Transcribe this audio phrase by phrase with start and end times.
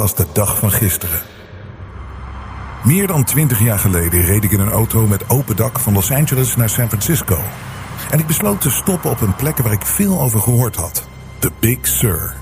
[0.00, 1.20] als de dag van gisteren.
[2.84, 6.10] Meer dan twintig jaar geleden reed ik in een auto met open dak van Los
[6.10, 7.38] Angeles naar San Francisco.
[8.10, 11.08] En ik besloot te stoppen op een plek waar ik veel over gehoord had.
[11.38, 12.34] The Big Sur.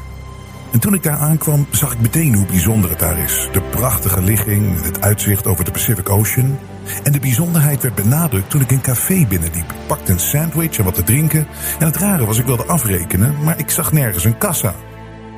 [0.73, 3.49] En toen ik daar aankwam, zag ik meteen hoe bijzonder het daar is.
[3.53, 6.59] De prachtige ligging, het uitzicht over de Pacific Ocean.
[7.03, 9.75] En de bijzonderheid werd benadrukt toen ik een café binnenliep.
[9.87, 11.47] Pakte een sandwich en wat te drinken.
[11.79, 14.75] En het rare was, ik wilde afrekenen, maar ik zag nergens een kassa.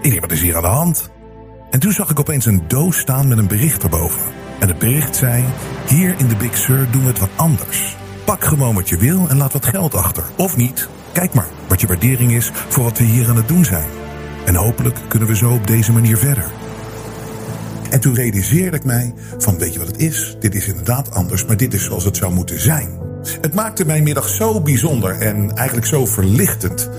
[0.03, 1.11] Ik dacht, wat is hier aan de hand?
[1.71, 4.21] En toen zag ik opeens een doos staan met een bericht erboven.
[4.59, 5.45] En het bericht zei,
[5.87, 7.97] hier in de Big Sur doen we het wat anders.
[8.25, 10.25] Pak gewoon wat je wil en laat wat geld achter.
[10.37, 13.65] Of niet, kijk maar wat je waardering is voor wat we hier aan het doen
[13.65, 13.89] zijn.
[14.45, 16.45] En hopelijk kunnen we zo op deze manier verder.
[17.91, 20.37] En toen realiseerde ik mij van weet je wat het is?
[20.41, 22.99] Dit is inderdaad anders, maar dit is zoals het zou moeten zijn.
[23.41, 26.91] Het maakte mijn middag zo bijzonder en eigenlijk zo verlichtend.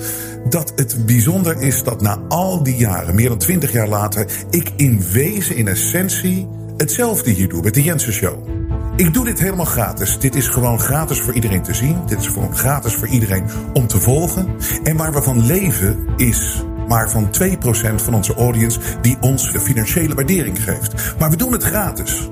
[0.49, 4.71] Dat het bijzonder is dat na al die jaren, meer dan twintig jaar later, ik
[4.75, 8.47] in wezen, in essentie, hetzelfde hier doe met de Jensen Show.
[8.95, 10.19] Ik doe dit helemaal gratis.
[10.19, 11.97] Dit is gewoon gratis voor iedereen te zien.
[12.05, 14.47] Dit is gewoon gratis voor iedereen om te volgen.
[14.83, 19.59] En waar we van leven is maar van 2% van onze audience die ons de
[19.59, 21.15] financiële waardering geeft.
[21.19, 22.29] Maar we doen het gratis.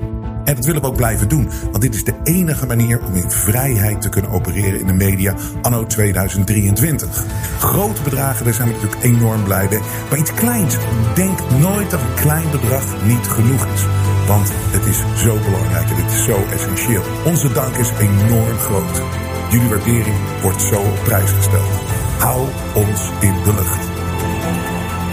[0.48, 3.30] En dat willen we ook blijven doen, want dit is de enige manier om in
[3.30, 7.24] vrijheid te kunnen opereren in de media anno 2023.
[7.58, 9.78] Grote bedragen, daar zijn we natuurlijk enorm blij mee.
[10.08, 10.76] Maar iets kleins,
[11.14, 13.84] denk nooit dat een klein bedrag niet genoeg is.
[14.26, 17.02] Want het is zo belangrijk en het is zo essentieel.
[17.24, 19.02] Onze dank is enorm groot.
[19.50, 21.72] Jullie waardering wordt zo op prijs gesteld.
[22.18, 23.88] Hou ons in de lucht.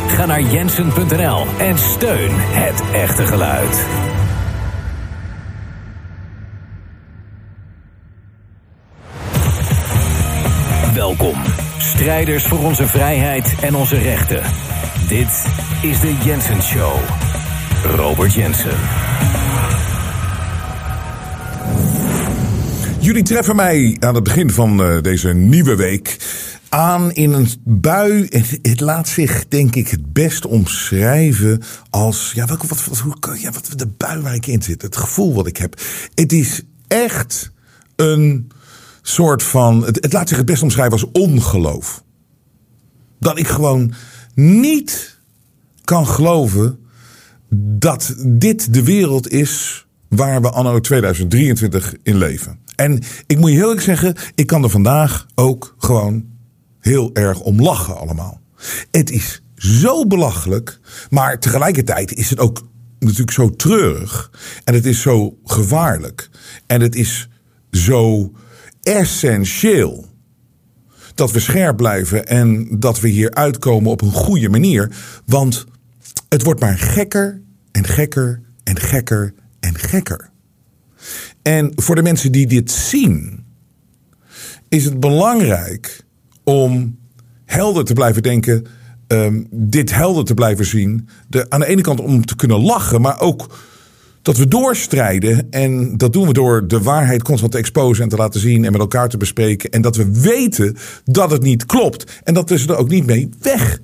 [0.08, 3.86] Ga naar jensen.nl en steun het echte geluid.
[11.96, 14.44] Strijders voor onze vrijheid en onze rechten.
[15.08, 15.46] Dit
[15.82, 17.00] is de Jensen Show.
[17.84, 18.78] Robert Jensen.
[23.00, 26.18] Jullie treffen mij aan het begin van uh, deze nieuwe week
[26.70, 28.28] aan in een bui.
[28.62, 32.32] Het laat zich, denk ik, het best omschrijven als.
[32.36, 34.82] Ja, wat, wat, hoe, ja, wat de bui waar ik in zit.
[34.82, 35.82] Het gevoel wat ik heb.
[36.16, 37.52] Het is echt
[37.96, 38.52] een
[39.08, 39.86] soort van.
[39.86, 42.04] Het, het laat zich het best omschrijven als ongeloof.
[43.20, 43.94] Dat ik gewoon
[44.36, 45.20] niet
[45.84, 46.80] kan geloven
[47.80, 52.60] dat dit de wereld is waar we anno 2023 in leven.
[52.76, 56.26] En ik moet je heel erg zeggen, ik kan er vandaag ook gewoon
[56.80, 58.42] heel erg om lachen allemaal.
[58.92, 60.80] Het is zo belachelijk,
[61.10, 62.68] maar tegelijkertijd is het ook
[63.00, 64.32] natuurlijk zo treurig.
[64.64, 66.30] En het is zo gevaarlijk.
[66.68, 67.30] En het is
[67.72, 68.32] zo
[68.86, 70.06] essentieel
[71.16, 74.92] dat we scherp blijven en dat we hier uitkomen op een goede manier.
[75.26, 75.66] Want
[76.30, 77.42] het wordt maar gekker
[77.72, 80.30] en gekker en gekker en gekker.
[81.42, 83.46] En voor de mensen die dit zien,
[84.70, 86.04] is het belangrijk
[86.44, 86.98] om
[87.46, 88.66] helder te blijven denken.
[89.08, 91.08] Um, dit helder te blijven zien.
[91.28, 93.58] De, aan de ene kant om te kunnen lachen, maar ook
[94.26, 95.48] dat we doorstrijden.
[95.52, 98.72] En dat doen we door de waarheid constant te exposen en te laten zien en
[98.72, 99.70] met elkaar te bespreken.
[99.70, 102.22] En dat we weten dat het niet klopt.
[102.24, 103.80] En dat we ze er ook niet mee weg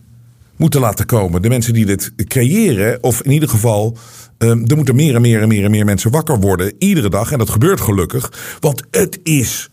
[0.55, 1.41] moeten laten komen.
[1.41, 3.97] De mensen die dit creëren, of in ieder geval.
[4.37, 6.73] Um, er moeten meer en meer en meer en meer mensen wakker worden.
[6.77, 7.31] Iedere dag.
[7.31, 8.33] En dat gebeurt gelukkig.
[8.59, 9.69] Want het is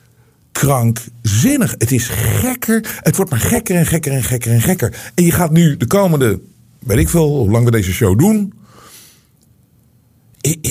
[0.52, 1.74] krankzinnig.
[1.78, 2.98] Het is gekker.
[3.00, 5.10] Het wordt maar gekker en gekker en gekker en gekker.
[5.14, 6.40] En je gaat nu de komende,
[6.78, 8.57] weet ik veel, hoe lang we deze show doen.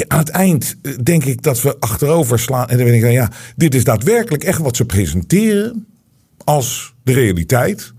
[0.08, 2.68] Aan het eind eh, denk ik dat we achterover slaan.
[2.68, 5.88] En dan denk ik, ja, dit is daadwerkelijk echt wat ze presenteren
[6.44, 7.94] als de realiteit.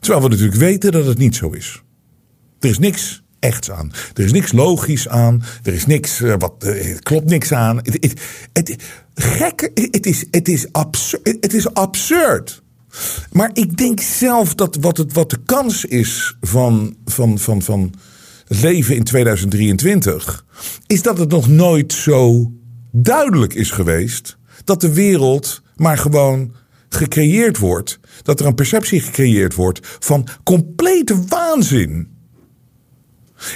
[0.00, 1.82] Terwijl we natuurlijk weten dat het niet zo is.
[2.60, 3.92] Er is niks echts aan.
[4.14, 5.42] Er is niks logisch aan.
[5.62, 7.76] Er is niks, uh, wat, uh, klopt niks aan.
[7.76, 8.20] Het, het,
[8.52, 8.82] het,
[9.14, 12.62] gek, het is, het, is absurd, het is absurd.
[13.32, 17.94] Maar ik denk zelf dat wat, het, wat de kans is van, van, van, van
[18.46, 20.44] leven in 2023,
[20.86, 22.52] is dat het nog nooit zo
[22.92, 26.54] duidelijk is geweest dat de wereld maar gewoon
[26.88, 27.98] gecreëerd wordt.
[28.22, 32.08] Dat er een perceptie gecreëerd wordt van complete waanzin.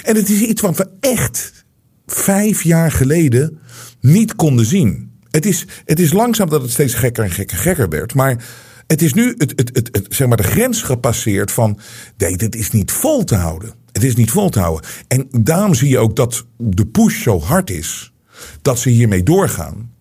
[0.03, 1.65] En het is iets wat we echt
[2.05, 3.59] vijf jaar geleden
[3.99, 5.11] niet konden zien.
[5.29, 8.13] Het is, het is langzaam dat het steeds gekker en gekker, gekker werd.
[8.13, 8.45] Maar
[8.87, 11.79] het is nu het, het, het, het, zeg maar de grens gepasseerd van.
[12.17, 13.73] Nee, dit is niet vol te houden.
[13.99, 14.89] Het is niet vol te houden.
[15.07, 18.13] En daarom zie je ook dat de push zo hard is.
[18.61, 19.91] Dat ze hiermee doorgaan.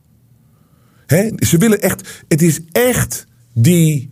[1.38, 2.24] Ze willen echt.
[2.28, 4.10] Het is echt die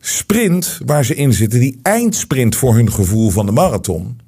[0.00, 1.60] sprint waar ze in zitten.
[1.60, 4.20] Die eindsprint voor hun gevoel van de marathon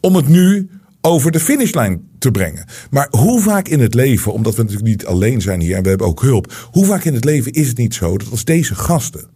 [0.00, 0.70] om het nu
[1.00, 2.66] over de finishlijn te brengen.
[2.90, 5.88] Maar hoe vaak in het leven, omdat we natuurlijk niet alleen zijn hier en we
[5.88, 8.74] hebben ook hulp, hoe vaak in het leven is het niet zo dat als deze
[8.74, 9.28] gasten,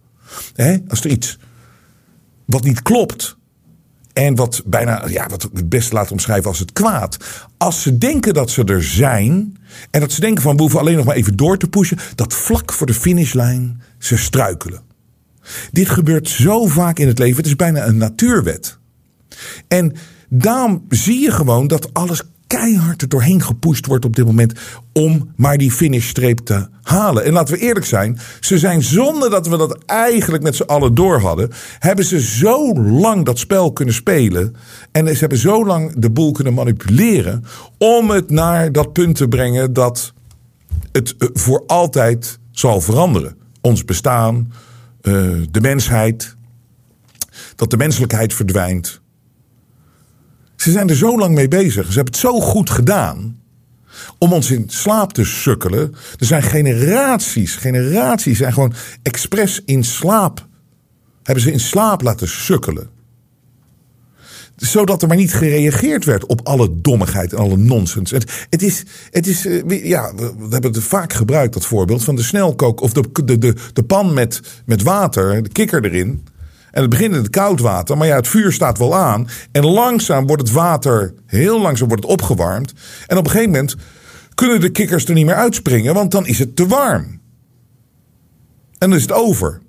[0.87, 1.37] als er iets
[2.45, 3.37] wat niet klopt,
[4.25, 7.17] en wat bijna, ja, wat het best laat omschrijven als het kwaad.
[7.57, 9.57] Als ze denken dat ze er zijn.
[9.91, 11.97] En dat ze denken van we hoeven alleen nog maar even door te pushen.
[12.15, 14.81] Dat vlak voor de finishlijn ze struikelen.
[15.71, 17.37] Dit gebeurt zo vaak in het leven.
[17.37, 18.77] Het is bijna een natuurwet.
[19.67, 19.95] En
[20.29, 22.21] daarom zie je gewoon dat alles
[22.57, 24.53] keihard er doorheen gepusht wordt op dit moment
[24.93, 27.23] om maar die finishstreep te halen.
[27.23, 30.93] En laten we eerlijk zijn, ze zijn zonder dat we dat eigenlijk met z'n allen
[30.93, 34.55] door hadden, hebben ze zo lang dat spel kunnen spelen
[34.91, 37.43] en ze hebben zo lang de boel kunnen manipuleren
[37.77, 40.13] om het naar dat punt te brengen dat
[40.91, 43.37] het eh, voor altijd zal veranderen.
[43.61, 44.51] Ons bestaan,
[45.01, 45.13] eh,
[45.51, 46.35] de mensheid,
[47.55, 49.01] dat de menselijkheid verdwijnt.
[50.59, 51.85] Ze zijn er zo lang mee bezig.
[51.85, 53.37] Ze hebben het zo goed gedaan.
[54.17, 55.95] Om ons in slaap te sukkelen.
[56.17, 60.47] Er zijn generaties, generaties zijn gewoon expres in slaap.
[61.23, 62.89] Hebben ze in slaap laten sukkelen.
[64.55, 68.11] Zodat er maar niet gereageerd werd op alle dommigheid en alle nonsens.
[68.11, 72.15] Het, het is, het is eh, ja, we hebben het vaak gebruikt, dat voorbeeld van
[72.15, 76.27] de snelkook of de, de, de, de pan met, met water, de kikker erin.
[76.71, 79.27] En het begint in het koud water, maar ja, het vuur staat wel aan.
[79.51, 82.73] En langzaam wordt het water, heel langzaam wordt het opgewarmd.
[83.07, 83.75] En op een gegeven moment
[84.35, 87.03] kunnen de kikkers er niet meer uitspringen, want dan is het te warm.
[88.77, 89.61] En dan is het over.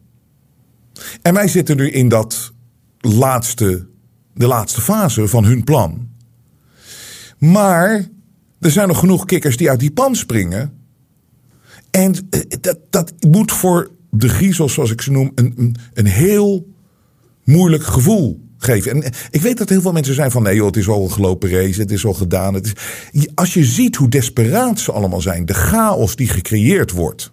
[1.22, 2.52] En wij zitten nu in dat
[2.98, 3.86] laatste,
[4.34, 6.08] de laatste fase van hun plan.
[7.38, 8.08] Maar
[8.60, 10.72] er zijn nog genoeg kikkers die uit die pan springen.
[11.90, 16.06] En eh, dat, dat moet voor de griezels, zoals ik ze noem, een, een, een
[16.06, 16.69] heel
[17.50, 19.02] moeilijk gevoel geven.
[19.02, 21.10] En ik weet dat heel veel mensen zijn van nee joh, het is al een
[21.10, 22.54] gelopen race, het is al gedaan.
[22.54, 22.74] Het
[23.12, 23.28] is...
[23.34, 27.32] Als je ziet hoe desperaat ze allemaal zijn, de chaos die gecreëerd wordt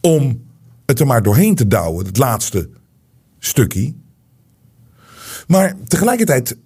[0.00, 0.42] om
[0.86, 2.68] het er maar doorheen te douwen, het laatste
[3.38, 3.94] stukje.
[5.46, 6.56] Maar tegelijkertijd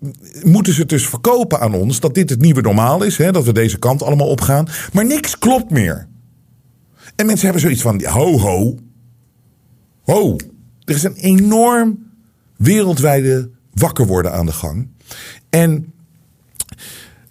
[0.43, 3.44] moeten ze het dus verkopen aan ons dat dit het nieuwe normaal is, hè, dat
[3.44, 4.69] we deze kant allemaal opgaan.
[4.93, 6.08] Maar niks klopt meer.
[7.16, 8.78] En mensen hebben zoiets van: ho, ho.
[10.02, 10.37] Ho.
[10.84, 12.07] Er is een enorm
[12.58, 14.88] wereldwijde wakker worden aan de gang.
[15.50, 15.93] En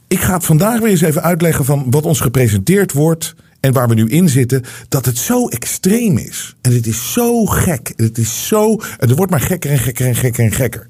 [0.08, 3.88] ik ga het vandaag weer eens even uitleggen van wat ons gepresenteerd wordt en waar
[3.88, 6.56] we nu in zitten, dat het zo extreem is.
[6.62, 7.94] En het is zo gek.
[7.96, 8.76] Het is zo.
[8.98, 10.88] Het wordt maar gekker en gekker en gekker en gekker.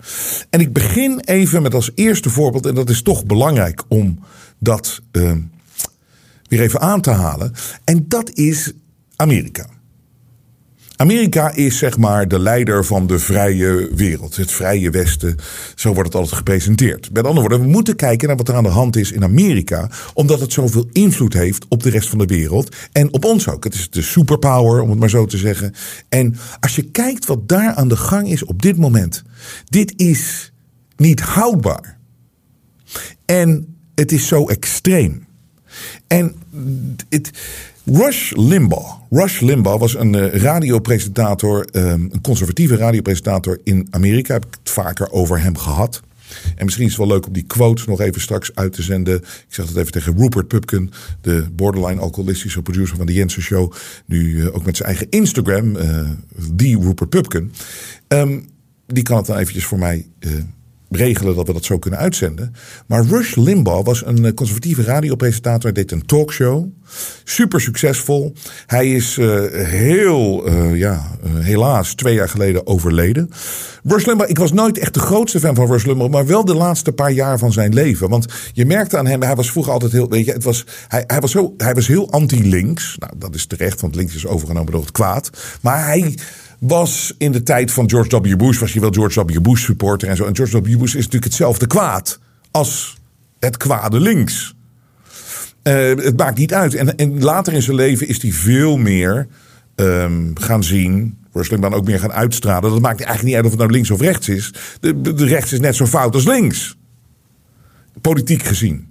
[0.50, 4.20] En ik begin even met als eerste voorbeeld, en dat is toch belangrijk om
[4.60, 5.32] dat uh,
[6.48, 7.54] weer even aan te halen.
[7.84, 8.72] En dat is
[9.16, 9.77] Amerika.
[10.98, 15.36] Amerika is zeg maar de leider van de vrije wereld, het vrije Westen.
[15.76, 17.10] Zo wordt het altijd gepresenteerd.
[17.14, 19.90] Met andere woorden, we moeten kijken naar wat er aan de hand is in Amerika,
[20.14, 23.64] omdat het zoveel invloed heeft op de rest van de wereld en op ons ook.
[23.64, 25.74] Het is de superpower, om het maar zo te zeggen.
[26.10, 29.24] En als je kijkt wat daar aan de gang is op dit moment,
[29.66, 30.52] dit is
[30.96, 31.98] niet houdbaar.
[33.26, 35.26] En het is zo extreem.
[36.08, 36.36] En
[37.10, 37.32] het
[37.92, 39.02] Rush Limbaugh.
[39.10, 44.34] Rush Limbaugh was een uh, radiopresentator, um, een conservatieve radiopresentator in Amerika.
[44.34, 46.02] Heb ik het vaker over hem gehad.
[46.56, 49.16] En misschien is het wel leuk om die quote nog even straks uit te zenden.
[49.16, 50.92] Ik zeg dat even tegen Rupert Pupkin,
[51.22, 53.74] de borderline alcoholistische producer van de Jensen Show.
[54.06, 56.10] Nu uh, ook met zijn eigen Instagram, uh,
[56.52, 57.52] die Rupert Pupkin.
[58.08, 58.50] Um,
[58.86, 60.08] die kan het dan eventjes voor mij
[60.90, 62.54] regelen dat we dat zo kunnen uitzenden.
[62.86, 65.64] Maar Rush Limbaugh was een eh, conservatieve radiopresentator.
[65.64, 66.66] Hij deed een talkshow.
[67.24, 68.34] Super succesvol.
[68.66, 73.30] Hij is uh, heel, uh, ja, helaas twee jaar geleden overleden.
[73.84, 76.56] Rush Limbaugh, ik was nooit echt de grootste fan van Rush Limbaugh, maar wel de
[76.56, 78.10] laatste paar jaar van zijn leven.
[78.10, 81.04] Want je merkte aan hem, hij was vroeger altijd heel, weet je, het was, hij,
[81.08, 82.96] hij, was, zo, hij was heel anti-links.
[83.00, 85.30] Nou, dat is terecht, want links is overgenomen door het kwaad.
[85.62, 86.18] Maar hij
[86.60, 88.36] was in de tijd van George W.
[88.38, 89.42] Bush, was je wel George W.
[89.42, 90.26] Bush supporter en zo.
[90.26, 90.64] En George W.
[90.64, 92.20] Bush is natuurlijk hetzelfde kwaad
[92.52, 92.98] als
[93.40, 94.56] het kwade links.
[95.64, 96.76] Uh, het maakt niet uit.
[96.76, 99.28] En, en, later in zijn leven is hij veel meer
[99.76, 101.18] um, gaan zien.
[101.34, 102.72] Rusling dan ook meer gaan uitstralen.
[102.72, 104.54] Dat maakt eigenlijk niet uit of het nou links of rechts is.
[104.80, 106.78] De, de rechts is net zo fout als links.
[108.02, 108.88] Politiek gezien.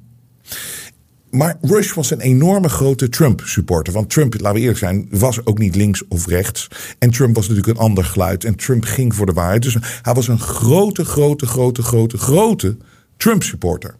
[1.30, 3.92] Maar Rush was een enorme grote Trump-supporter.
[3.92, 6.68] Want Trump, laten we eerlijk zijn, was ook niet links of rechts.
[6.98, 8.44] En Trump was natuurlijk een ander geluid.
[8.44, 9.62] En Trump ging voor de waarheid.
[9.62, 12.76] Dus hij was een grote, grote, grote, grote, grote
[13.16, 13.96] Trump-supporter.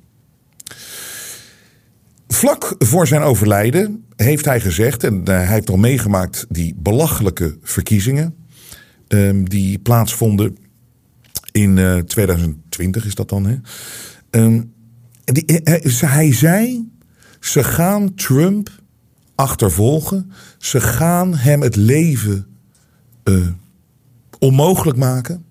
[2.28, 8.35] Vlak voor zijn overlijden heeft hij gezegd, en hij heeft al meegemaakt die belachelijke verkiezingen.
[9.09, 10.56] Um, die plaatsvonden
[11.52, 13.47] in uh, 2020 is dat dan.
[13.47, 13.56] Hè?
[14.30, 14.62] Ehm,
[15.25, 16.88] hij, hij zei,
[17.46, 18.70] ze gaan Trump
[19.34, 20.32] achtervolgen.
[20.58, 22.46] Ze gaan hem het leven
[23.22, 23.46] eh,
[24.38, 25.44] onmogelijk maken.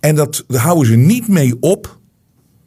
[0.00, 1.98] En dat houden ze niet mee op.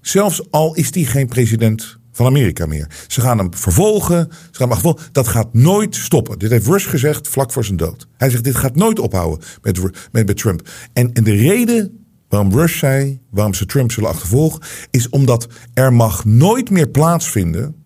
[0.02, 2.88] Zelfs al is hij geen president van Amerika meer.
[3.08, 4.28] Ze gaan hem vervolgen.
[4.52, 4.96] Ze gaan hem.
[5.12, 6.40] Dat gaat nooit stoppen.
[6.40, 8.08] Dit heeft Rush gezegd vlak voor zijn dood.
[8.18, 9.82] Hij zegt: Dit gaat nooit ophouden met,
[10.12, 10.70] met, met Trump.
[10.94, 15.94] En, en de reden waarom Rush zei, waarom ze Trump zullen achtervolgen, is omdat er
[15.94, 17.81] mag nooit meer plaatsvinden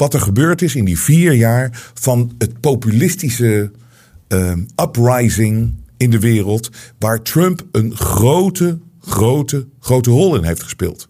[0.00, 3.70] wat er gebeurd is in die vier jaar van het populistische
[4.28, 4.52] uh,
[4.82, 11.08] uprising in de wereld, waar Trump een grote, grote, grote rol in heeft gespeeld.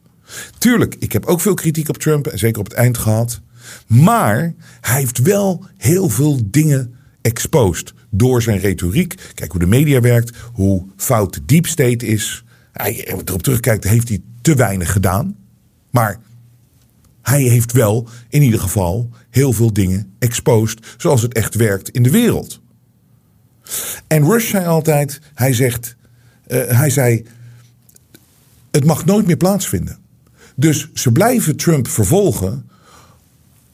[0.58, 3.40] Tuurlijk, ik heb ook veel kritiek op Trump en zeker op het eind gehad.
[3.86, 9.14] Maar hij heeft wel heel veel dingen exposed door zijn retoriek.
[9.34, 12.44] Kijk hoe de media werkt, hoe fout de deep state is.
[12.72, 15.36] Hij erop terugkijkt, heeft hij te weinig gedaan.
[15.90, 16.20] Maar
[17.22, 22.02] hij heeft wel in ieder geval heel veel dingen exposed zoals het echt werkt in
[22.02, 22.60] de wereld.
[24.06, 25.96] En Rush zei altijd, hij zegt,
[26.48, 27.26] uh, hij zei,
[28.70, 29.98] het mag nooit meer plaatsvinden.
[30.56, 32.68] Dus ze blijven Trump vervolgen,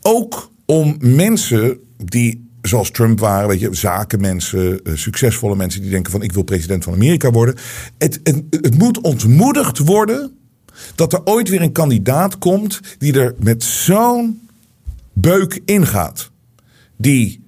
[0.03, 6.13] ook om mensen die zoals Trump waren, weet je, zakenmensen, uh, succesvolle mensen die denken
[6.13, 7.55] van ik wil president van Amerika worden.
[7.99, 10.33] Het, het, het moet ontmoedigd worden
[10.95, 14.41] dat er ooit weer een kandidaat komt die er met zo'n
[15.13, 16.31] beuk ingaat.
[16.97, 17.45] Die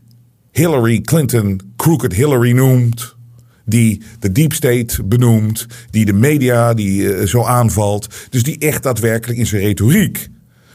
[0.50, 3.16] Hillary Clinton crooked Hillary noemt.
[3.64, 5.66] Die de deep state benoemt.
[5.90, 8.08] Die de media die uh, zo aanvalt.
[8.30, 10.28] Dus die echt daadwerkelijk in zijn retoriek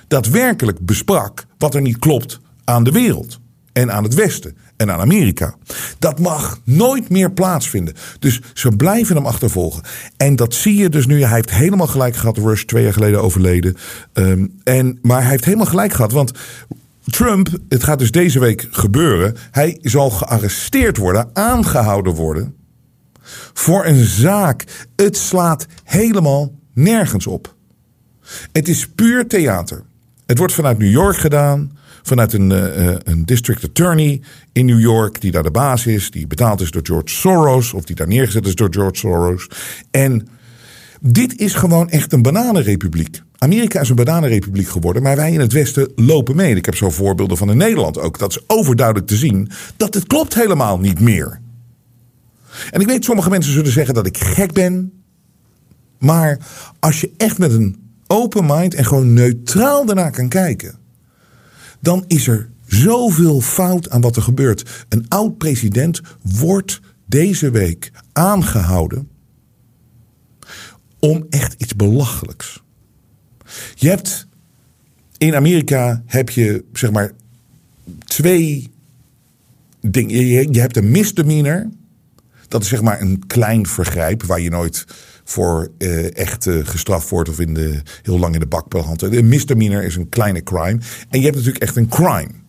[0.08, 3.40] daadwerkelijk besprak wat er niet klopt aan de wereld.
[3.72, 5.56] En aan het Westen en aan Amerika.
[6.00, 7.94] Dat mag nooit meer plaatsvinden.
[8.20, 9.84] Dus ze blijven hem achtervolgen.
[10.18, 11.24] En dat zie je dus nu.
[11.24, 12.38] Hij heeft helemaal gelijk gehad.
[12.38, 13.76] Rush twee jaar geleden overleden.
[14.14, 16.12] Um, en, maar hij heeft helemaal gelijk gehad.
[16.12, 16.32] Want
[17.06, 19.36] Trump, het gaat dus deze week gebeuren.
[19.52, 22.56] Hij zal gearresteerd worden, aangehouden worden.
[23.54, 24.88] Voor een zaak.
[24.96, 27.56] Het slaat helemaal nergens op.
[28.52, 29.84] Het is puur theater.
[30.26, 35.22] Het wordt vanuit New York gedaan vanuit een, uh, een district attorney in New York,
[35.22, 38.46] die daar de baas is, die betaald is door George Soros, of die daar neergezet
[38.46, 39.48] is door George Soros.
[39.92, 40.28] En
[41.02, 43.22] dit is gewoon echt een bananenrepubliek.
[43.38, 46.56] Amerika is een bananenrepubliek geworden, maar wij in het Westen lopen mee.
[46.56, 48.20] Ik heb zo voorbeelden van in Nederland ook.
[48.20, 51.42] Dat is overduidelijk te zien dat het klopt helemaal niet meer.
[52.72, 54.92] En ik weet, sommige mensen zullen zeggen dat ik gek ben.
[56.00, 56.40] Maar
[56.80, 60.82] als je echt met een open mind en gewoon neutraal daarna kan kijken
[61.84, 64.86] dan is er zoveel fout aan wat er gebeurt.
[64.90, 69.10] Een oud president wordt deze week aangehouden
[71.00, 72.64] om echt iets belachelijks.
[73.76, 74.28] Je hebt
[75.18, 77.12] in Amerika heb je zeg maar
[78.06, 78.72] twee
[79.82, 80.28] dingen.
[80.52, 81.70] Je, hebt een misdemeanor.
[82.48, 84.86] Dat is zeg maar een klein vergrijp waar je nooit
[85.24, 89.14] voor uh, echt uh, gestraft wordt of in de, heel lang in de bak behandeld.
[89.14, 90.80] Een misdemeanor is een kleine crime.
[91.10, 92.42] En je hebt natuurlijk echt een crime.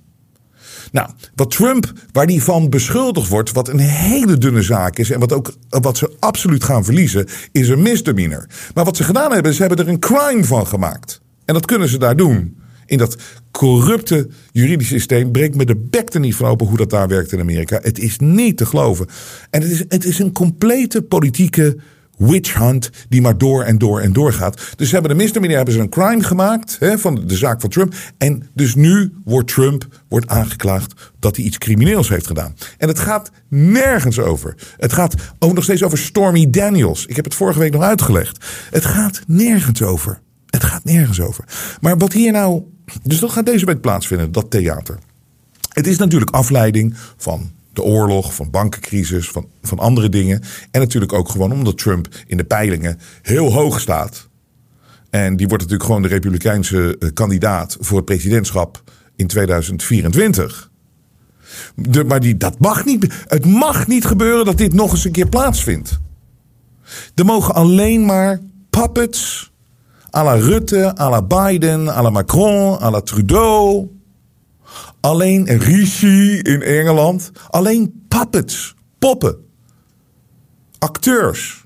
[0.92, 5.20] Nou, wat Trump, waar die van beschuldigd wordt, wat een hele dunne zaak is en
[5.20, 8.46] wat, ook, wat ze absoluut gaan verliezen, is een misdemeanor.
[8.74, 11.20] Maar wat ze gedaan hebben, ze hebben er een crime van gemaakt.
[11.44, 12.56] En dat kunnen ze daar doen.
[12.86, 13.16] In dat
[13.50, 17.32] corrupte juridische systeem breekt me de bek er niet van open hoe dat daar werkt
[17.32, 17.78] in Amerika.
[17.82, 19.06] Het is niet te geloven.
[19.50, 21.76] En het is, het is een complete politieke
[22.16, 24.72] witch hunt die maar door en door en door gaat.
[24.76, 27.94] Dus hebben de misdemeanor hebben ze een crime gemaakt hè, van de zaak van Trump.
[28.18, 32.54] En dus nu wordt Trump wordt aangeklaagd dat hij iets crimineels heeft gedaan.
[32.78, 34.54] En het gaat nergens over.
[34.76, 37.06] Het gaat ook nog steeds over Stormy Daniels.
[37.06, 38.44] Ik heb het vorige week nog uitgelegd.
[38.70, 40.20] Het gaat nergens over.
[40.46, 41.44] Het gaat nergens over.
[41.80, 42.62] Maar wat hier nou.
[43.02, 44.98] Dus dat gaat deze week plaatsvinden, dat theater.
[45.68, 50.40] Het is natuurlijk afleiding van de oorlog, van bankencrisis, van, van andere dingen.
[50.70, 54.28] En natuurlijk ook gewoon omdat Trump in de peilingen heel hoog staat.
[55.10, 58.82] En die wordt natuurlijk gewoon de Republikeinse eh, kandidaat voor het presidentschap
[59.16, 60.70] in 2024.
[61.74, 63.24] De, maar die, dat mag niet.
[63.26, 65.98] Het mag niet gebeuren dat dit nog eens een keer plaatsvindt.
[67.14, 68.40] Er mogen alleen maar
[68.70, 69.52] puppets.
[70.14, 73.90] à la Rutte, à la Biden, à la Macron, à la Trudeau.
[75.04, 77.30] Alleen Rishi in Engeland.
[77.50, 79.36] Alleen puppets, poppen,
[80.78, 81.64] acteurs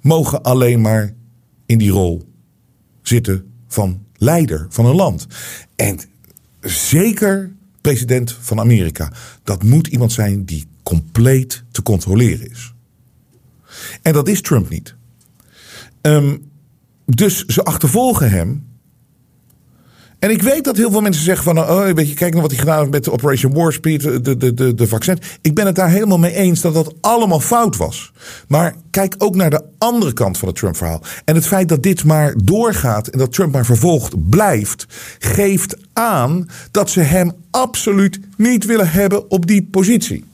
[0.00, 1.14] mogen alleen maar
[1.66, 2.28] in die rol
[3.02, 5.26] zitten van leider van een land.
[5.76, 6.00] En
[6.60, 9.12] zeker president van Amerika.
[9.42, 12.74] Dat moet iemand zijn die compleet te controleren is.
[14.02, 14.94] En dat is Trump niet.
[16.00, 16.50] Um,
[17.06, 18.66] dus ze achtervolgen hem.
[20.24, 22.78] En ik weet dat heel veel mensen zeggen van, oh, kijk naar wat hij gedaan
[22.78, 25.18] heeft met de Operation Warp Speed, de, de, de, de vaccin.
[25.40, 28.12] Ik ben het daar helemaal mee eens dat dat allemaal fout was.
[28.48, 31.02] Maar kijk ook naar de andere kant van het Trump-verhaal.
[31.24, 34.86] En het feit dat dit maar doorgaat en dat Trump maar vervolgd blijft,
[35.18, 40.24] geeft aan dat ze hem absoluut niet willen hebben op die positie.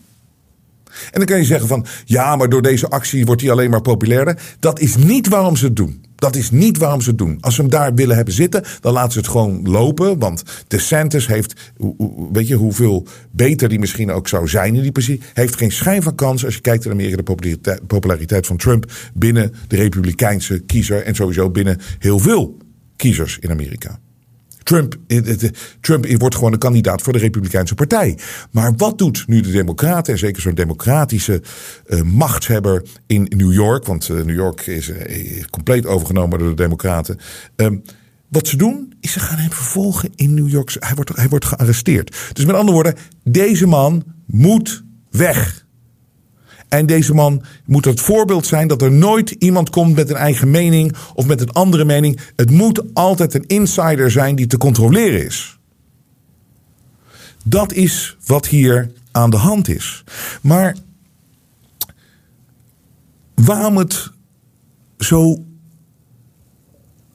[0.90, 3.82] En dan kan je zeggen van, ja, maar door deze actie wordt hij alleen maar
[3.82, 4.42] populairder.
[4.60, 6.04] Dat is niet waarom ze het doen.
[6.20, 7.38] Dat is niet waarom ze het doen.
[7.40, 10.18] Als ze hem daar willen hebben zitten, dan laten ze het gewoon lopen.
[10.18, 11.72] Want DeSantis heeft,
[12.32, 15.22] weet je hoeveel beter die misschien ook zou zijn in die positie.
[15.32, 19.54] Heeft geen schijn van kans als je kijkt naar Amerika de populariteit van Trump binnen
[19.68, 21.02] de Republikeinse kiezer.
[21.04, 22.56] En sowieso binnen heel veel
[22.96, 23.98] kiezers in Amerika.
[24.62, 24.96] Trump,
[25.80, 28.18] Trump wordt gewoon een kandidaat voor de Republikeinse Partij.
[28.50, 31.42] Maar wat doet nu de Democraten, en zeker zo'n democratische
[31.86, 36.54] uh, machtshebber in New York, want uh, New York is uh, compleet overgenomen door de
[36.54, 37.18] Democraten.
[37.56, 37.82] Um,
[38.28, 40.76] wat ze doen, is ze gaan hem vervolgen in New York.
[40.78, 42.16] Hij wordt, hij wordt gearresteerd.
[42.32, 45.66] Dus met andere woorden, deze man moet weg.
[46.70, 50.50] En deze man moet het voorbeeld zijn dat er nooit iemand komt met een eigen
[50.50, 52.20] mening of met een andere mening.
[52.36, 55.58] Het moet altijd een insider zijn die te controleren is.
[57.44, 60.04] Dat is wat hier aan de hand is.
[60.42, 60.76] Maar
[63.34, 64.10] waarom het
[64.98, 65.44] zo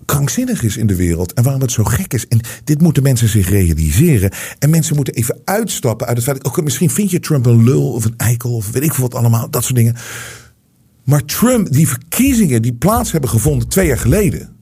[0.06, 2.28] krankzinnig is in de wereld en waarom het zo gek is.
[2.28, 4.32] En dit moeten mensen zich realiseren.
[4.60, 6.46] En mensen moeten even uitstappen uit het feit.
[6.46, 9.16] Ook misschien vind je Trump een lul of een eikel of weet ik veel wat
[9.16, 9.96] allemaal, dat soort dingen.
[11.04, 14.56] Maar Trump, die verkiezingen die plaats hebben gevonden twee jaar geleden,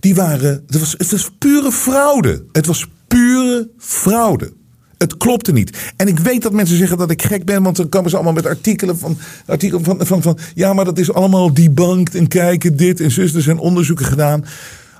[0.00, 2.44] die waren, het was, het was pure fraude.
[2.52, 4.52] Het was pure fraude.
[4.98, 5.92] Het klopte niet.
[5.96, 8.34] En ik weet dat mensen zeggen dat ik gek ben, want dan komen ze allemaal
[8.34, 12.76] met artikelen van, artikelen van, van, van ja, maar dat is allemaal debunked en kijken
[12.76, 14.44] dit en zus, er zijn onderzoeken gedaan.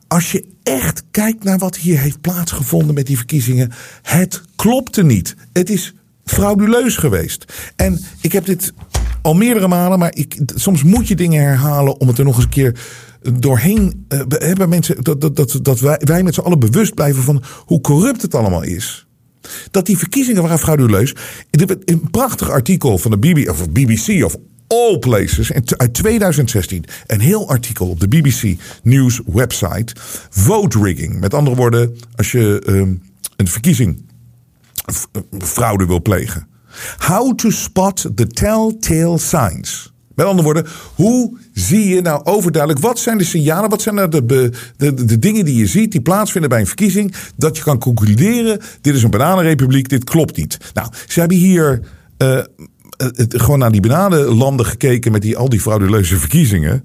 [0.08, 5.36] Als je echt kijkt naar wat hier heeft plaatsgevonden met die verkiezingen, het klopte niet.
[5.52, 7.44] Het is frauduleus geweest.
[7.76, 8.72] En ik heb dit
[9.22, 12.44] al meerdere malen, maar ik, soms moet je dingen herhalen om het er nog eens
[12.44, 12.78] een keer
[13.40, 17.22] doorheen uh, hebben mensen dat, dat, dat, dat wij, wij met z'n allen bewust blijven
[17.22, 19.05] van hoe corrupt het allemaal is
[19.70, 21.14] dat die verkiezingen waren frauduleus.
[21.84, 26.84] Een prachtig artikel van de BBC of BBC of all places uit 2016.
[27.06, 29.94] Een heel artikel op de BBC News website.
[30.30, 31.20] Vote rigging.
[31.20, 32.94] Met andere woorden, als je ehm,
[33.36, 34.04] een verkiezing
[35.38, 36.48] fraude wil plegen.
[36.98, 39.94] How to spot the telltale signs.
[40.16, 44.08] Met andere woorden, hoe zie je nou overduidelijk, wat zijn de signalen, wat zijn nou
[44.08, 44.24] de,
[44.76, 48.60] de, de, dingen die je ziet die plaatsvinden bij een verkiezing, dat je kan concluderen,
[48.80, 50.58] dit is een bananenrepubliek, dit klopt niet.
[50.74, 51.80] Nou, ze hebben hier
[52.18, 52.40] uh,
[52.96, 56.84] het, gewoon naar die bananenlanden gekeken met die, al die frauduleuze verkiezingen.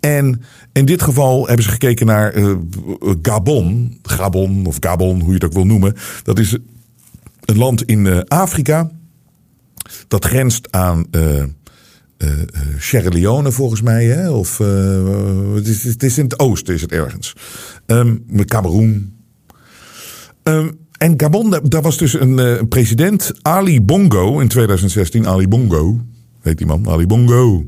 [0.00, 2.56] En in dit geval hebben ze gekeken naar uh,
[3.22, 5.94] Gabon, Gabon of Gabon, hoe je het ook wil noemen.
[6.22, 6.58] Dat is
[7.44, 8.90] een land in Afrika.
[10.08, 11.06] Dat grenst aan
[12.18, 12.28] uh,
[12.78, 14.04] Sierra Leone volgens mij.
[14.04, 14.30] Hè?
[14.30, 17.32] Of uh, het, is, het, is, in het oosten is het ergens.
[17.86, 19.12] Um, Cameroen.
[20.42, 25.28] Um, en Gabon, daar was dus een president, Ali Bongo, in 2016.
[25.28, 26.00] Ali Bongo,
[26.40, 27.66] heet die man, Ali Bongo.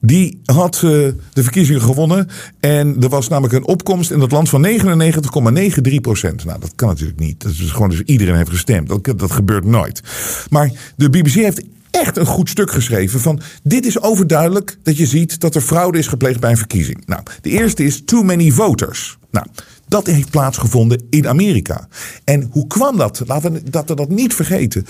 [0.00, 2.28] Die had de verkiezingen gewonnen.
[2.60, 6.44] En er was namelijk een opkomst in dat land van 99,93 procent.
[6.44, 7.42] Nou, dat kan natuurlijk niet.
[7.42, 8.88] Dat is gewoon dus iedereen heeft gestemd.
[8.88, 10.02] Dat, dat gebeurt nooit.
[10.50, 11.62] Maar de BBC heeft
[11.94, 15.98] echt een goed stuk geschreven van dit is overduidelijk dat je ziet dat er fraude
[15.98, 17.02] is gepleegd bij een verkiezing.
[17.06, 19.18] Nou, de eerste is too many voters.
[19.30, 19.46] Nou,
[19.88, 21.88] dat heeft plaatsgevonden in Amerika.
[22.24, 23.22] En hoe kwam dat?
[23.26, 24.86] Laten we dat, we dat niet vergeten.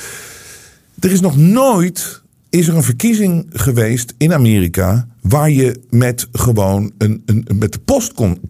[1.00, 6.92] Er is nog nooit is er een verkiezing geweest in Amerika waar je met gewoon
[6.98, 8.40] een, een, met de post kon,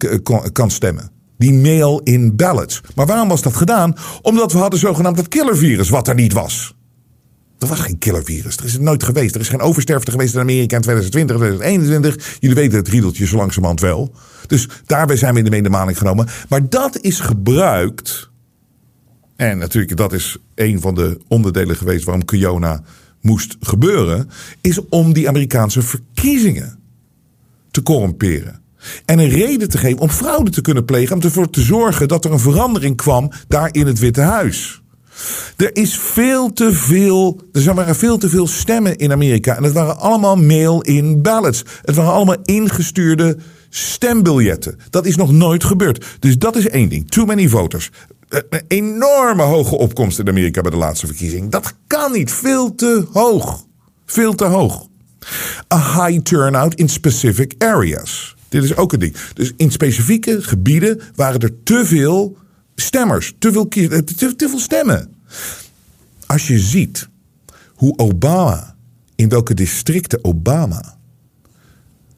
[0.51, 1.11] kan stemmen.
[1.37, 2.81] Die mail-in ballots.
[2.95, 3.93] Maar waarom was dat gedaan?
[4.21, 6.75] Omdat we hadden zogenaamd het killervirus, wat er niet was.
[7.59, 8.57] Er was geen killervirus.
[8.57, 9.35] Er is het nooit geweest.
[9.35, 12.37] Er is geen oversterfte geweest in Amerika in 2020, 2021.
[12.39, 14.13] Jullie weten het riedeltje zo langzamerhand wel.
[14.47, 16.27] Dus daarbij zijn we in de medemaling genomen.
[16.49, 18.29] Maar dat is gebruikt.
[19.35, 22.83] En natuurlijk, dat is een van de onderdelen geweest waarom Kiona
[23.21, 24.29] moest gebeuren.
[24.61, 26.79] Is om die Amerikaanse verkiezingen
[27.71, 28.61] te corrumperen.
[29.05, 31.15] En een reden te geven om fraude te kunnen plegen.
[31.15, 34.81] Om ervoor te zorgen dat er een verandering kwam daar in het Witte Huis.
[35.55, 39.55] Er is veel te veel, er waren veel te veel stemmen in Amerika.
[39.55, 41.63] En het waren allemaal mail-in ballots.
[41.81, 43.37] Het waren allemaal ingestuurde
[43.69, 44.79] stembiljetten.
[44.89, 46.05] Dat is nog nooit gebeurd.
[46.19, 47.09] Dus dat is één ding.
[47.09, 47.89] Too many voters.
[48.29, 51.51] Een enorme hoge opkomst in Amerika bij de laatste verkiezing.
[51.51, 52.31] Dat kan niet.
[52.31, 53.65] Veel te hoog.
[54.05, 54.87] Veel te hoog.
[55.73, 58.35] A high turnout in specific areas.
[58.49, 59.15] Dit is ook een ding.
[59.33, 62.37] Dus in specifieke gebieden waren er te veel
[62.75, 65.13] stemmers, te veel, kies- eh, te, veel stemmen.
[66.25, 67.09] Als je ziet
[67.67, 68.75] hoe Obama,
[69.15, 70.97] in welke districten Obama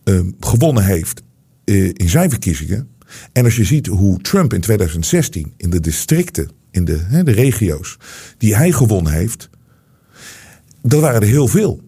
[0.04, 1.22] eh, gewonnen heeft
[1.63, 2.89] eh, in zijn verkiezingen.
[3.32, 7.98] En als je ziet hoe Trump in 2016 in de districten, in de, de regio's
[8.38, 9.50] die hij gewonnen heeft,
[10.82, 11.82] dat waren er heel veel.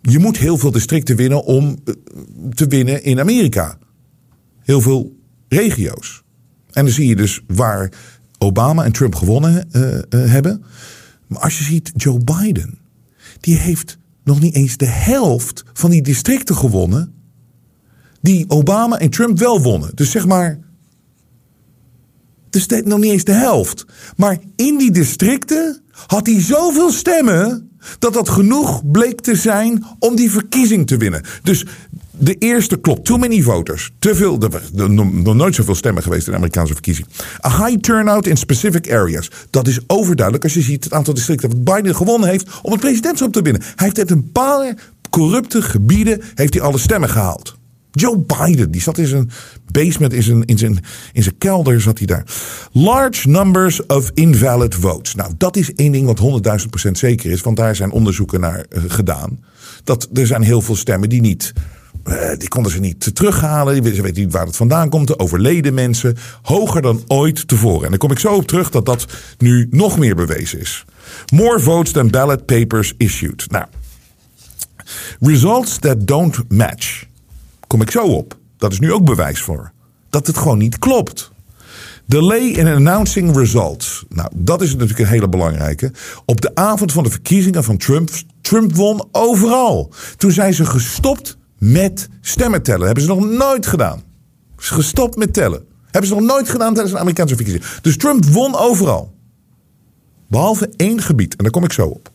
[0.00, 1.94] Je moet heel veel districten winnen om eh,
[2.50, 3.78] te winnen in Amerika.
[4.62, 5.16] Heel veel
[5.48, 6.21] regio's.
[6.72, 7.92] En dan zie je dus waar
[8.38, 10.64] Obama en Trump gewonnen eh, eh, hebben.
[11.26, 12.78] Maar als je ziet Joe Biden,
[13.40, 17.14] die heeft nog niet eens de helft van die districten gewonnen
[18.22, 19.90] die Obama en Trump wel wonnen.
[19.94, 20.58] Dus zeg maar.
[22.50, 23.86] Dus nog niet eens de helft.
[24.16, 27.70] Maar in die districten had hij zoveel stemmen.
[27.98, 31.24] dat dat genoeg bleek te zijn om die verkiezing te winnen.
[31.42, 31.66] Dus
[32.18, 33.04] de eerste klopt.
[33.04, 33.90] Too many voters.
[33.98, 34.38] Te veel.
[34.72, 37.06] Nog nooit zoveel stemmen geweest in de Amerikaanse verkiezing.
[37.46, 39.30] A high turnout in specific areas.
[39.50, 42.48] Dat is overduidelijk als je ziet het aantal districten wat Biden gewonnen heeft.
[42.62, 43.62] om het presidentschap te winnen.
[43.62, 44.74] Hij heeft uit een paar
[45.10, 46.22] corrupte gebieden.
[46.34, 47.60] heeft hij alle stemmen gehaald.
[47.92, 49.30] Joe Biden, die zat in zijn
[49.72, 52.24] basement, in zijn, in zijn, in zijn kelder zat hij daar.
[52.72, 55.14] Large numbers of invalid votes.
[55.14, 56.42] Nou, dat is één ding wat
[56.86, 59.44] 100.000% zeker is, want daar zijn onderzoeken naar eh, gedaan.
[59.84, 61.52] Dat er zijn heel veel stemmen die niet,
[62.04, 63.74] eh, die konden ze niet terughalen.
[63.94, 65.06] Ze weten niet waar het vandaan komt.
[65.06, 67.84] De overleden mensen, hoger dan ooit tevoren.
[67.84, 69.06] En daar kom ik zo op terug dat dat
[69.38, 70.84] nu nog meer bewezen is.
[71.32, 73.50] More votes than ballot papers issued.
[73.50, 73.64] Nou,
[75.20, 77.04] results that don't match
[77.66, 78.36] kom ik zo op.
[78.56, 79.72] Dat is nu ook bewijs voor.
[80.10, 81.30] Dat het gewoon niet klopt.
[82.06, 84.04] Delay in announcing results.
[84.08, 85.92] Nou, dat is natuurlijk een hele belangrijke.
[86.24, 88.10] Op de avond van de verkiezingen van Trump.
[88.40, 89.92] Trump won overal.
[90.16, 92.86] Toen zijn ze gestopt met stemmen tellen.
[92.86, 94.02] Hebben ze nog nooit gedaan.
[94.58, 95.64] Ze gestopt met tellen.
[95.90, 97.68] Hebben ze nog nooit gedaan tijdens de Amerikaanse verkiezingen.
[97.82, 99.14] Dus Trump won overal.
[100.28, 101.36] Behalve één gebied.
[101.36, 102.10] En daar kom ik zo op.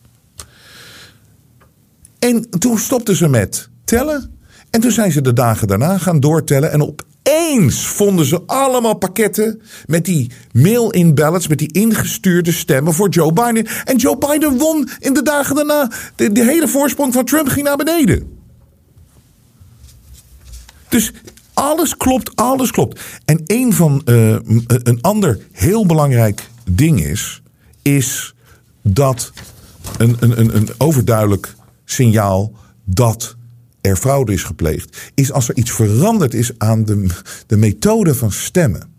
[2.18, 4.38] En toen stopten ze met tellen.
[4.70, 6.72] En toen zijn ze de dagen daarna gaan doortellen.
[6.72, 13.08] En opeens vonden ze allemaal pakketten met die mail-in ballots, met die ingestuurde stemmen voor
[13.08, 13.66] Joe Biden.
[13.84, 15.90] En Joe Biden won in de dagen daarna.
[16.16, 18.37] De hele voorsprong van Trump ging naar beneden.
[20.88, 21.12] Dus
[21.54, 23.00] alles klopt, alles klopt.
[23.24, 27.42] En een van uh, een ander heel belangrijk ding is,
[27.82, 28.34] is
[28.82, 29.32] dat
[29.98, 32.52] een, een, een, een overduidelijk signaal
[32.84, 33.36] dat
[33.80, 37.06] er fraude is gepleegd, is als er iets veranderd is aan de,
[37.46, 38.96] de methode van stemmen.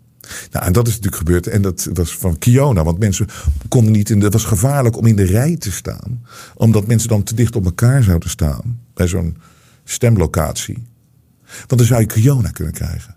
[0.50, 1.46] Nou, en dat is natuurlijk gebeurd.
[1.46, 2.84] En dat was van Kiona.
[2.84, 3.26] Want mensen
[3.68, 4.20] konden niet in.
[4.20, 6.24] Het was gevaarlijk om in de rij te staan.
[6.54, 8.80] Omdat mensen dan te dicht op elkaar zouden staan.
[8.94, 9.36] Bij zo'n
[9.84, 10.82] stemlocatie.
[11.58, 13.16] Want dan zou je Kiona kunnen krijgen.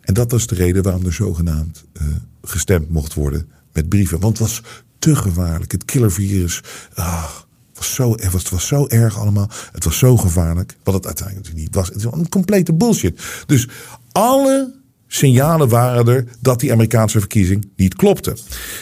[0.00, 2.08] En dat was de reden waarom er zogenaamd uh,
[2.42, 4.20] gestemd mocht worden met brieven.
[4.20, 4.62] Want het was
[4.98, 5.72] te gevaarlijk.
[5.72, 6.62] Het killervirus.
[6.94, 7.30] Ah,
[7.74, 9.50] was zo, het, was, het was zo erg allemaal.
[9.72, 10.76] Het was zo gevaarlijk.
[10.82, 11.88] Wat het uiteindelijk niet was.
[11.88, 13.22] Het is een complete bullshit.
[13.46, 13.68] Dus
[14.12, 14.74] alle
[15.06, 18.36] signalen waren er dat die Amerikaanse verkiezing niet klopte.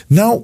[0.07, 0.43] Nou,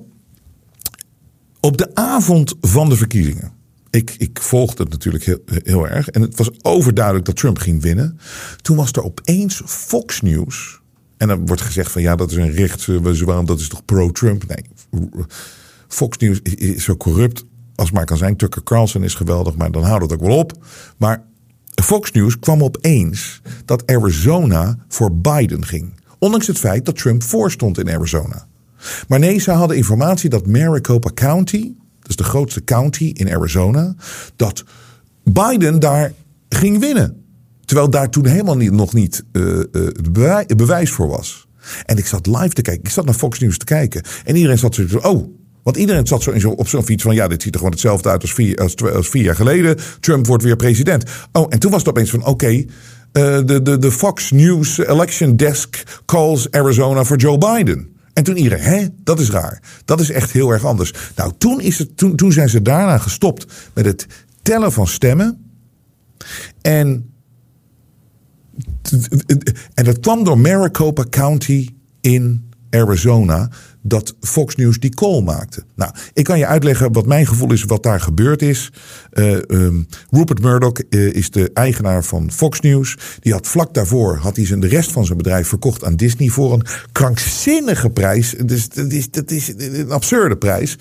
[1.60, 3.52] op de avond van de verkiezingen.
[3.94, 6.08] Ik, ik volgde het natuurlijk heel, heel erg.
[6.08, 8.18] En het was overduidelijk dat Trump ging winnen.
[8.62, 10.80] Toen was er opeens Fox News.
[11.16, 14.44] En dan wordt gezegd van ja, dat is een rechtse, waarom dat is toch pro-Trump?
[14.46, 14.64] Nee,
[15.88, 18.36] Fox News is zo corrupt als maar kan zijn.
[18.36, 20.52] Tucker Carlson is geweldig, maar dan houdt het ook wel op.
[20.96, 21.24] Maar
[21.82, 26.00] Fox News kwam opeens dat Arizona voor Biden ging.
[26.18, 28.46] Ondanks het feit dat Trump voorstond in Arizona.
[29.08, 31.72] Maar nee, ze hadden informatie dat Maricopa County,
[32.04, 33.94] dat is de grootste county in Arizona,
[34.36, 34.64] dat
[35.22, 36.12] Biden daar
[36.48, 37.22] ging winnen.
[37.64, 41.46] Terwijl daar toen helemaal niet, nog niet uh, uh, bewijs voor was.
[41.86, 42.84] En ik zat live te kijken.
[42.84, 44.02] Ik zat naar Fox News te kijken.
[44.24, 44.98] En iedereen zat zo.
[44.98, 45.28] Oh,
[45.62, 47.72] want iedereen zat zo in zo, op zo'n fiets van ja, dit ziet er gewoon
[47.72, 49.76] hetzelfde uit als vier, als, jaar geleden.
[50.00, 51.04] Trump wordt weer president.
[51.32, 52.48] Oh, en toen was het opeens van oké.
[52.48, 52.64] Uh,
[53.12, 57.93] de, de, Fox News election desk calls Arizona voor Joe Biden.
[58.14, 59.62] En toen iedereen, hè, dat is raar.
[59.84, 60.92] Dat is echt heel erg anders.
[61.16, 64.06] Nou, toen, is het, toen, toen zijn ze daarna gestopt met het
[64.42, 65.44] tellen van stemmen.
[66.60, 67.12] En,
[69.74, 71.68] en dat kwam door Maricopa County
[72.00, 73.50] in Arizona
[73.86, 75.62] dat Fox News die call maakte.
[75.76, 78.72] Nou, ik kan je uitleggen wat mijn gevoel is, wat daar gebeurd is.
[79.12, 82.98] Uh, um, Rupert Murdoch uh, is de eigenaar van Fox News.
[83.20, 86.28] Die had vlak daarvoor had hij zijn, de rest van zijn bedrijf verkocht aan Disney
[86.28, 88.34] voor een krankzinnige prijs.
[88.44, 90.78] Dus dat is, dat is een absurde prijs.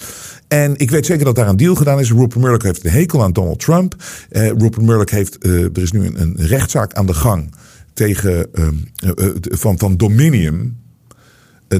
[0.48, 2.12] En ik weet zeker dat daar een deal gedaan is.
[2.12, 3.96] Rupert Murdoch heeft een hekel aan Donald Trump.
[4.32, 7.52] Uh, Rupert Murdoch heeft, er is nu een, een rechtszaak aan de gang
[7.94, 10.82] tegen ehm, eh, eh, van, van Dominium.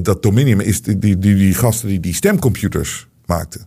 [0.02, 3.66] Dat Dominium is die, die, die gasten die die stemcomputers maakten.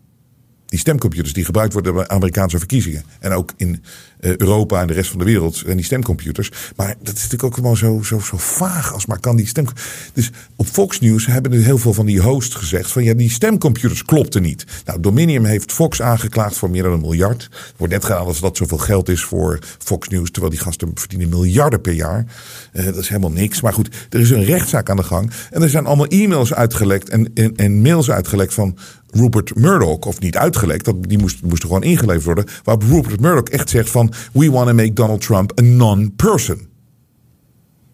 [0.67, 3.03] Die stemcomputers die gebruikt worden bij Amerikaanse verkiezingen.
[3.19, 3.83] En ook in
[4.19, 6.51] eh, Europa en de rest van de wereld en die stemcomputers.
[6.75, 9.65] Maar dat is natuurlijk ook gewoon zo, zo, zo vaag als maar kan die stem.
[10.13, 13.29] Dus op Fox News hebben er heel veel van die hosts gezegd van ja, die
[13.29, 14.65] stemcomputers klopten niet.
[14.85, 17.43] Nou, Dominium heeft Fox aangeklaagd voor meer dan een miljard.
[17.43, 20.91] Er wordt net gedaan als dat zoveel geld is voor Fox News, terwijl die gasten
[20.93, 22.25] verdienen miljarden per jaar.
[22.73, 23.61] Uh, dat is helemaal niks.
[23.61, 25.31] Maar goed, er is een rechtszaak aan de gang.
[25.51, 28.77] En er zijn allemaal e-mails uitgelekt en, en mails uitgelekt van
[29.19, 32.45] Rupert Murdoch, of niet uitgelekt, dat, die moest, moest gewoon ingeleverd worden.
[32.63, 36.67] Waarop Rupert Murdoch echt zegt van, we want to make Donald Trump a non-person.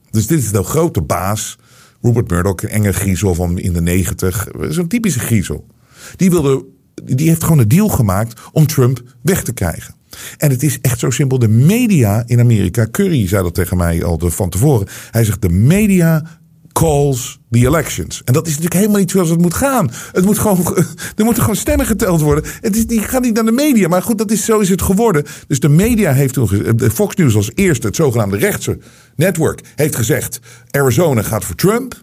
[0.10, 1.58] Dus dit is de grote baas.
[2.02, 4.48] Rupert Murdoch, een enge griezel van in de negentig.
[4.70, 5.68] Zo'n typische griezel.
[6.16, 6.66] Die, wilde,
[7.04, 9.96] die heeft gewoon een deal gemaakt om Trump weg te krijgen.
[10.38, 11.40] En het is echt zo simpel.
[11.40, 14.88] De media in Amerika, Curry zei dat tegen mij al van tevoren.
[15.12, 16.42] Hij zegt: de media
[16.74, 18.22] calls the elections.
[18.24, 19.92] En dat is natuurlijk helemaal niet zoals het moet gaan.
[20.12, 20.66] Het moet gewoon,
[21.16, 22.44] er moeten gewoon stemmen geteld worden.
[22.62, 23.88] Het is, die gaat niet naar de media.
[23.88, 25.26] Maar goed, dat is, zo is het geworden.
[25.48, 26.50] Dus de media heeft toen
[26.94, 28.78] Fox News als eerste, het zogenaamde rechtse
[29.16, 30.40] network, heeft gezegd:
[30.72, 32.02] Arizona gaat voor Trump.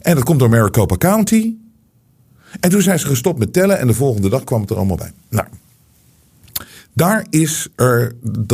[0.00, 1.54] En dat komt door Maricopa County.
[2.60, 4.96] En toen zijn ze gestopt met tellen en de volgende dag kwam het er allemaal
[4.96, 5.12] bij.
[5.28, 5.46] Nou,
[6.92, 8.12] daar is, er,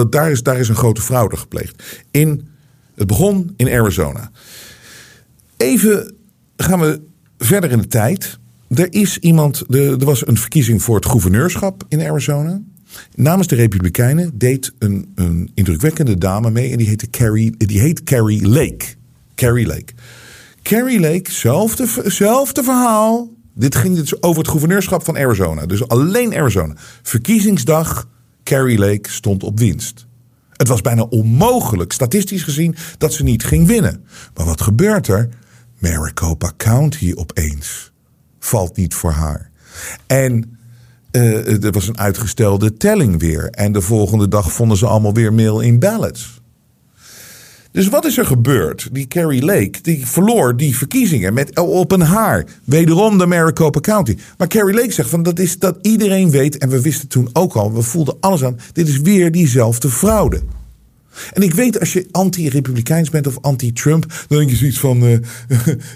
[0.09, 1.83] daar is, daar is een grote fraude gepleegd.
[2.11, 2.50] In
[3.01, 4.31] het begon in Arizona.
[5.57, 6.15] Even
[6.57, 7.01] gaan we
[7.39, 8.39] verder in de tijd.
[8.69, 12.61] Er is iemand, er was een verkiezing voor het gouverneurschap in Arizona.
[13.15, 18.03] Namens de Republikeinen deed een, een indrukwekkende dame mee en die, heette Carrie, die heet
[18.03, 18.85] Carrie Lake.
[19.35, 19.93] Carrie Lake.
[20.63, 21.31] Carrie Lake,
[22.05, 23.31] zelfde, verhaal.
[23.55, 25.67] Dit ging dus over het gouverneurschap van Arizona.
[25.67, 26.75] Dus alleen Arizona.
[27.03, 28.09] Verkiezingsdag,
[28.45, 30.07] Carrie Lake stond op winst.
[30.61, 34.05] Het was bijna onmogelijk, statistisch gezien, dat ze niet ging winnen.
[34.35, 35.29] Maar wat gebeurt er?
[35.79, 37.93] Maricopa County opeens
[38.39, 39.51] valt niet voor haar.
[40.07, 40.59] En
[41.13, 43.51] uh, er was een uitgestelde telling weer.
[43.51, 46.40] En de volgende dag vonden ze allemaal weer mail in ballots.
[47.73, 48.89] Dus wat is er gebeurd?
[48.93, 52.45] Die Carrie Lake die verloor die verkiezingen met op een haar.
[52.65, 54.17] Wederom de Maricopa County.
[54.39, 56.59] Maar Carrie Lake zegt van dat is dat iedereen weet.
[56.59, 58.59] En we wisten toen ook al, we voelden alles aan.
[58.73, 60.41] Dit is weer diezelfde fraude.
[61.33, 65.19] En ik weet als je anti-republikeins bent of anti-Trump, dan denk je zoiets van, uh,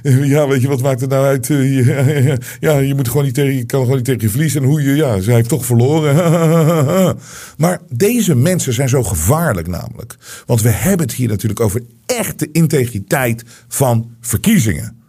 [0.35, 1.49] ja, weet je, wat maakt het nou uit?
[1.49, 2.27] Uh,
[2.61, 4.63] ja, je moet gewoon niet tegen, je kan gewoon niet tegen je verliezen.
[4.63, 6.15] En hoe je, ja, zij heeft toch verloren.
[7.57, 10.17] maar deze mensen zijn zo gevaarlijk namelijk.
[10.47, 15.03] Want we hebben het hier natuurlijk over echte integriteit van verkiezingen.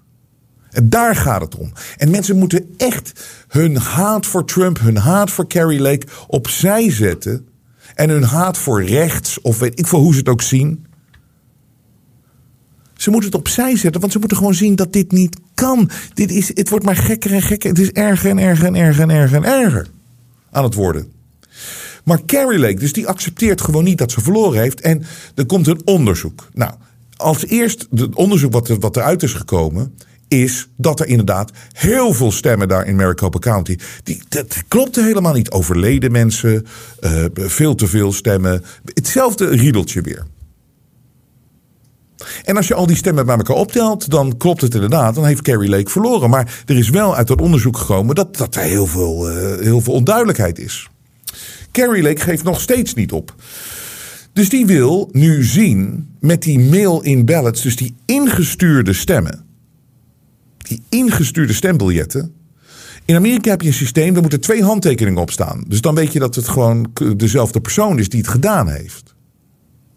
[0.70, 1.72] En daar gaat het om.
[1.98, 3.12] En mensen moeten echt
[3.48, 7.48] hun haat voor Trump, hun haat voor Carrie Lake opzij zetten
[7.96, 10.86] en hun haat voor rechts, of weet ik veel hoe ze het ook zien.
[12.94, 15.90] Ze moeten het opzij zetten, want ze moeten gewoon zien dat dit niet kan.
[16.14, 17.70] Dit is, het wordt maar gekker en gekker.
[17.70, 19.88] Het is erger en erger en erger en erger en erger
[20.52, 21.12] aan het worden.
[22.04, 24.82] Maar Carrie Lake, dus die accepteert gewoon niet dat ze verloren heeft.
[24.82, 25.04] En
[25.36, 26.50] er komt een onderzoek.
[26.54, 26.74] Nou,
[27.16, 29.96] als eerst het onderzoek wat, wat eruit is gekomen,
[30.28, 33.78] is dat er inderdaad heel veel stemmen daar in Maricopa County.
[34.04, 35.52] Die, dat klopte helemaal niet.
[35.52, 36.66] Overleden mensen,
[37.02, 38.64] uh, veel te veel stemmen.
[38.94, 40.26] Hetzelfde riedeltje weer.
[42.44, 45.16] En als je al die stemmen bij elkaar optelt, dan klopt het inderdaad.
[45.16, 46.30] Dan heeft Carrie Lake verloren.
[46.30, 49.82] Maar er is wel uit dat onderzoek gekomen dat, dat er heel veel, uh, heel
[49.82, 50.90] veel onduidelijkheid is.
[51.72, 53.36] Carrie Lake geeft nog steeds niet op.
[54.34, 59.46] Dus die wil nu zien met die mail-in ballots, dus die ingestuurde stemmen
[60.68, 62.34] die ingestuurde stembiljetten.
[63.06, 65.64] In Amerika heb je een systeem, daar moeten twee handtekeningen op staan.
[65.68, 69.16] Dus dan weet je dat het gewoon dezelfde persoon is die het gedaan heeft.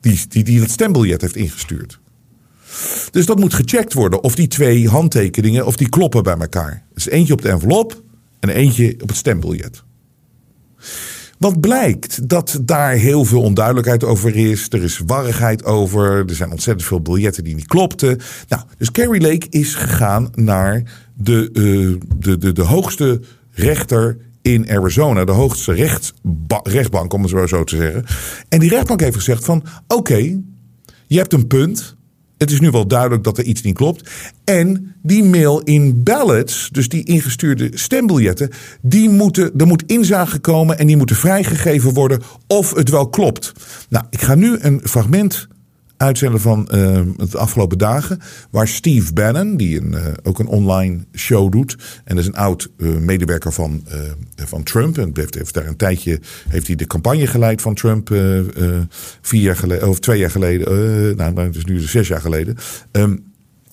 [0.01, 2.01] Die, die, die het stembiljet heeft ingestuurd.
[3.11, 6.85] Dus dat moet gecheckt worden of die twee handtekeningen of die kloppen bij elkaar.
[6.95, 8.03] Dus eentje op de envelop
[8.41, 9.83] en eentje op het stembiljet.
[11.39, 14.67] Wat blijkt dat daar heel veel onduidelijkheid over is.
[14.71, 16.29] Er is warrigheid over.
[16.29, 18.19] Er zijn ontzettend veel biljetten die niet klopten.
[18.49, 20.83] Nou, dus Carrie Lake is gegaan naar
[21.15, 23.21] de, uh, de, de, de hoogste
[23.51, 25.25] rechter in Arizona.
[25.25, 25.73] De hoogste
[26.63, 28.05] rechtbank, om het zo te zeggen.
[28.49, 29.65] En die rechtbank heeft gezegd van...
[29.89, 30.41] oké,
[31.07, 31.97] je hebt een punt.
[32.39, 34.11] Het is nu wel duidelijk dat er iets niet klopt.
[34.45, 40.87] En die mail-in ballots, dus die ingestuurde stembiljetten, die moeten, er moet inzage komen en
[40.87, 43.53] die moeten vrijgegeven worden of het wel klopt.
[43.89, 45.49] Nou, ik ga nu een fragment
[45.99, 48.21] uitzenden van uh, het afgelopen dagen.
[48.51, 51.77] Waar Steve Bannon, die een, uh, ook een online show doet.
[52.05, 53.85] En is een oud uh, medewerker van,
[54.37, 54.99] van Trump.
[54.99, 58.09] En heeft, daar een tijdje heeft hij de campagne geleid van Trump.
[59.21, 61.17] vier jaar geleden, of twee jaar geleden.
[61.17, 62.57] nou, het is nu zes jaar geleden.
[62.93, 63.28] Um,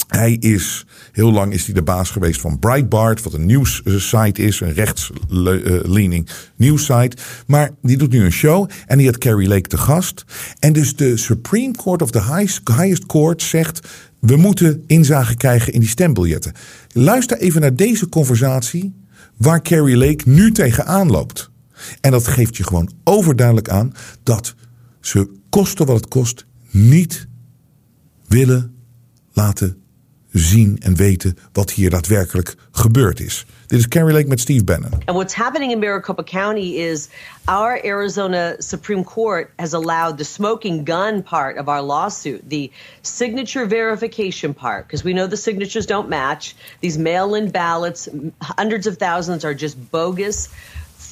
[0.08, 4.60] hij is, heel lang is hij de baas geweest van Breitbart, wat een nieuwssite is,
[4.60, 7.18] een rechtsliening nieuwssite.
[7.48, 10.26] Maar die doet nu een show en die had Carrie Lake te gast.
[10.60, 12.24] En dus de Supreme Court of the
[12.68, 13.88] Highest Court zegt,
[14.20, 16.54] we moeten inzage krijgen in die stembiljetten.
[16.91, 18.94] Luister even naar deze conversatie
[19.38, 21.50] waar Carrie Lake nu tegenaan loopt.
[22.02, 24.56] En dat geeft je gewoon overduidelijk aan dat
[25.02, 27.28] ze kosten wat het kost niet
[28.28, 28.74] willen
[29.34, 29.78] laten
[30.39, 33.45] zien en weten wat hier daadwerkelijk gebeurd is.
[33.67, 34.91] Dit is Carrie Lake met Steve Bannon.
[34.91, 37.10] And what's happening in Maricopa County is
[37.48, 42.71] our Arizona Supreme Court has allowed the smoking gun part of our lawsuit, the
[43.02, 46.56] signature verification part, because we know the signatures don't match.
[46.80, 48.10] These mail-in ballots,
[48.41, 50.50] hundreds of thousands are just bogus,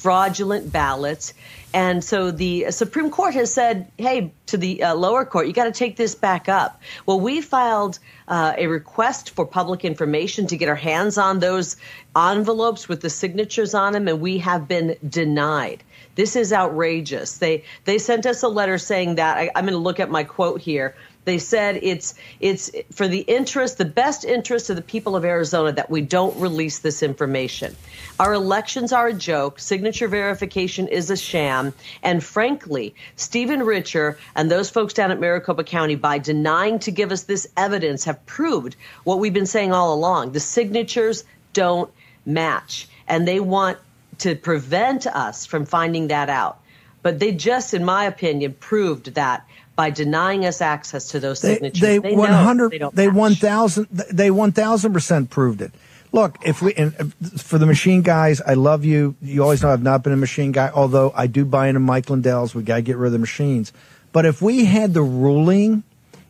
[0.04, 1.32] fraudulent ballots.
[1.72, 5.64] And so the Supreme Court has said, hey, to the uh, lower court, you got
[5.64, 6.82] to take this back up.
[7.06, 11.78] Well, we filed uh, a request for public information to get our hands on those
[12.14, 15.82] envelopes with the signatures on them, and we have been denied.
[16.16, 17.38] This is outrageous.
[17.38, 20.24] They they sent us a letter saying that I, I'm going to look at my
[20.24, 20.94] quote here.
[21.24, 25.72] They said it's it's for the interest, the best interest of the people of Arizona
[25.72, 27.74] that we don't release this information.
[28.20, 29.58] Our elections are a joke.
[29.58, 31.72] Signature verification is a sham.
[32.02, 37.10] And frankly, Stephen Richer and those folks down at Maricopa County, by denying to give
[37.10, 40.32] us this evidence, have proved what we've been saying all along.
[40.32, 41.90] The signatures don't
[42.26, 42.88] match.
[43.08, 43.78] And they want
[44.18, 46.60] to prevent us from finding that out.
[47.02, 51.80] But they just, in my opinion, proved that by denying us access to those signatures.
[51.80, 55.72] They, they, they 100, they, they 1000, they 1000% proved it.
[56.12, 59.16] Look, if we, and for the machine guys, I love you.
[59.20, 62.08] You always know I've not been a machine guy, although I do buy into Mike
[62.08, 62.54] Lindell's.
[62.54, 63.72] We got to get rid of the machines.
[64.12, 65.82] But if we had the ruling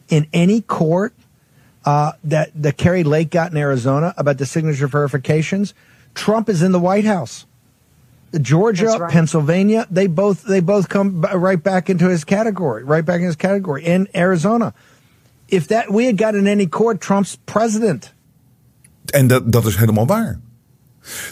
[0.09, 1.13] in any court,
[1.85, 5.75] uh, that, that Kerry Lake got in Arizona about the signature verifications,
[6.15, 7.45] Trump is in the White House.
[8.41, 9.11] Georgia, right.
[9.11, 13.37] Pennsylvania, they both they both come right back into his category, right back in his
[13.37, 13.85] category.
[13.85, 14.73] In Arizona,
[15.47, 18.13] if that we had got in any court, Trump's president.
[19.05, 20.41] En dat, dat is helemaal waar.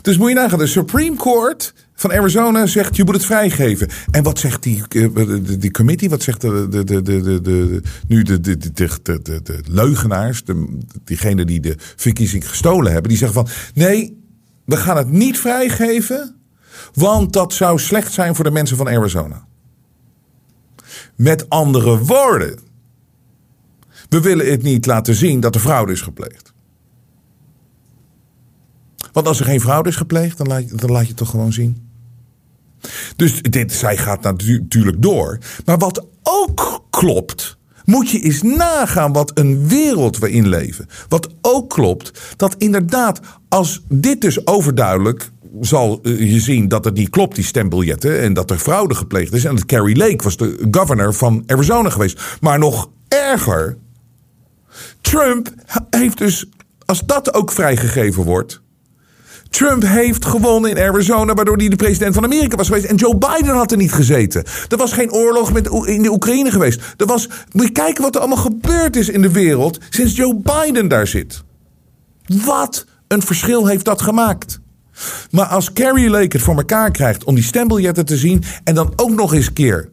[0.03, 3.89] Dus moet je nagaan, de Supreme Court van Arizona zegt je moet het vrijgeven.
[4.11, 5.09] En wat zegt die, eh,
[5.59, 8.71] die committee, wat zegt de, de, de, de, de, nu de, de, de,
[9.03, 14.21] de, de, de leugenaars, de, diegenen die de verkiezing gestolen hebben, die zeggen van nee,
[14.65, 16.35] we gaan het niet vrijgeven
[16.93, 19.47] want dat zou slecht zijn voor de mensen van Arizona.
[21.17, 22.59] Met andere woorden.
[24.09, 26.53] We willen het niet laten zien dat er fraude is gepleegd.
[29.13, 31.53] Want als er geen fraude is gepleegd, dan laat, dan laat je het toch gewoon
[31.53, 31.91] zien.
[33.17, 35.39] Dus dit, zij gaat natuurlijk door.
[35.65, 40.87] Maar wat ook klopt, moet je eens nagaan wat een wereld we in leven.
[41.09, 46.95] Wat ook klopt, dat inderdaad, als dit dus overduidelijk zal eh, je zien dat het
[46.95, 48.21] niet klopt, die stembiljetten.
[48.21, 49.45] En dat er fraude gepleegd is.
[49.45, 52.21] En dat Carrie Lake was de governor van Arizona geweest.
[52.41, 53.77] Maar nog erger.
[55.01, 55.55] Trump
[55.91, 56.47] heeft dus,
[56.85, 58.61] als dat ook vrijgegeven wordt.
[59.51, 62.85] Trump heeft gewonnen in Arizona, waardoor hij de president van Amerika was geweest.
[62.85, 64.45] En Joe Biden had er niet gezeten.
[64.69, 66.81] Er was geen oorlog met, in de Oekraïne geweest.
[66.97, 70.41] Er was, moet je kijken wat er allemaal gebeurd is in de wereld sinds Joe
[70.43, 71.43] Biden daar zit.
[72.45, 74.61] Wat een verschil heeft dat gemaakt.
[75.31, 78.93] Maar als Carrie Lake het voor elkaar krijgt om die stembiljetten te zien en dan
[78.97, 79.91] ook nog eens een keer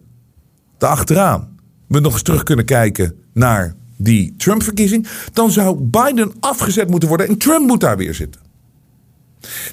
[0.78, 7.10] achteraan we nog eens terug kunnen kijken naar die Trump-verkiezing, dan zou Biden afgezet moeten
[7.10, 8.42] worden en Trump moet daar weer zitten.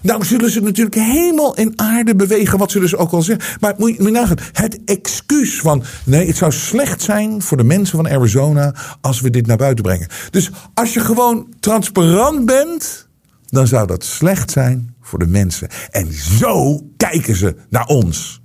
[0.02, 3.58] Nou zullen ze natuurlijk helemaal in aarde bewegen, wat ze dus ook al zeggen.
[3.60, 7.96] Maar moet je nagaan, het excuus van nee, het zou slecht zijn voor de mensen
[7.96, 10.08] van Arizona als we dit naar buiten brengen.
[10.30, 13.08] Dus als je gewoon transparant bent,
[13.46, 15.68] dan zou dat slecht zijn voor de mensen.
[15.90, 18.40] En zo kijken ze naar ons.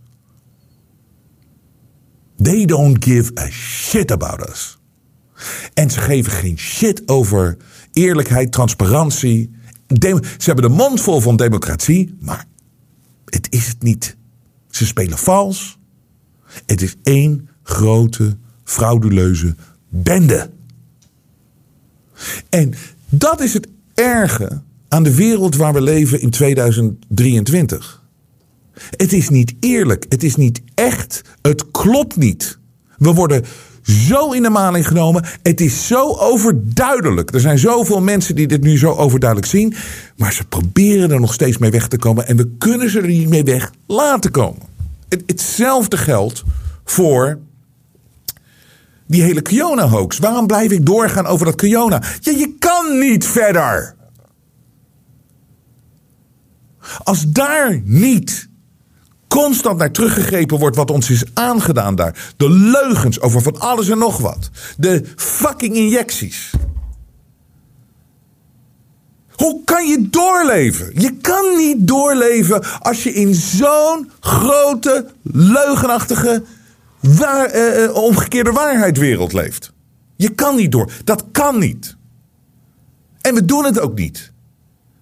[2.42, 4.80] They don't give a shit about us.
[5.74, 7.58] En ze geven geen shit over
[7.92, 9.52] eerlijkheid, transparantie.
[9.88, 12.46] ze hebben de mond vol van democratie, maar
[13.26, 14.18] het is het niet.
[14.70, 15.80] Ze spelen vals.
[16.66, 19.56] Het is één grote frauduleuze
[19.90, 20.52] bende.
[22.50, 22.74] En
[23.10, 24.62] dat is het erge
[24.94, 28.02] aan de wereld waar we leven in 2023.
[28.98, 32.60] Het is niet eerlijk, het is niet echt, het klopt niet.
[32.98, 33.44] We worden
[33.82, 35.24] zo in de maling genomen.
[35.42, 37.34] Het is zo overduidelijk.
[37.34, 39.74] Er zijn zoveel mensen die dit nu zo overduidelijk zien.
[40.16, 42.28] Maar ze proberen er nog steeds mee weg te komen.
[42.28, 44.62] En we kunnen ze er niet mee weg laten komen.
[45.26, 46.44] hetzelfde geldt
[46.86, 47.40] voor
[49.08, 50.18] die hele Kiona-hoax.
[50.18, 52.02] Waarom blijf ik doorgaan over dat Kiona?
[52.20, 54.00] Ja, je kan niet verder.
[57.04, 58.50] Als daar niet
[59.28, 62.34] constant naar teruggegrepen wordt wat ons is aangedaan daar.
[62.38, 64.50] De leugens over van alles en nog wat.
[64.78, 66.52] De fucking injecties.
[69.32, 70.92] Hoe kan je doorleven?
[70.94, 76.44] Je kan niet doorleven als je in zo'n grote, leugenachtige,
[77.00, 79.74] waar, eh, eh omgekeerde waarheidwereld leeft.
[80.16, 80.92] Je kan niet door.
[81.04, 81.96] Dat kan niet.
[83.22, 84.31] En we doen het ook niet.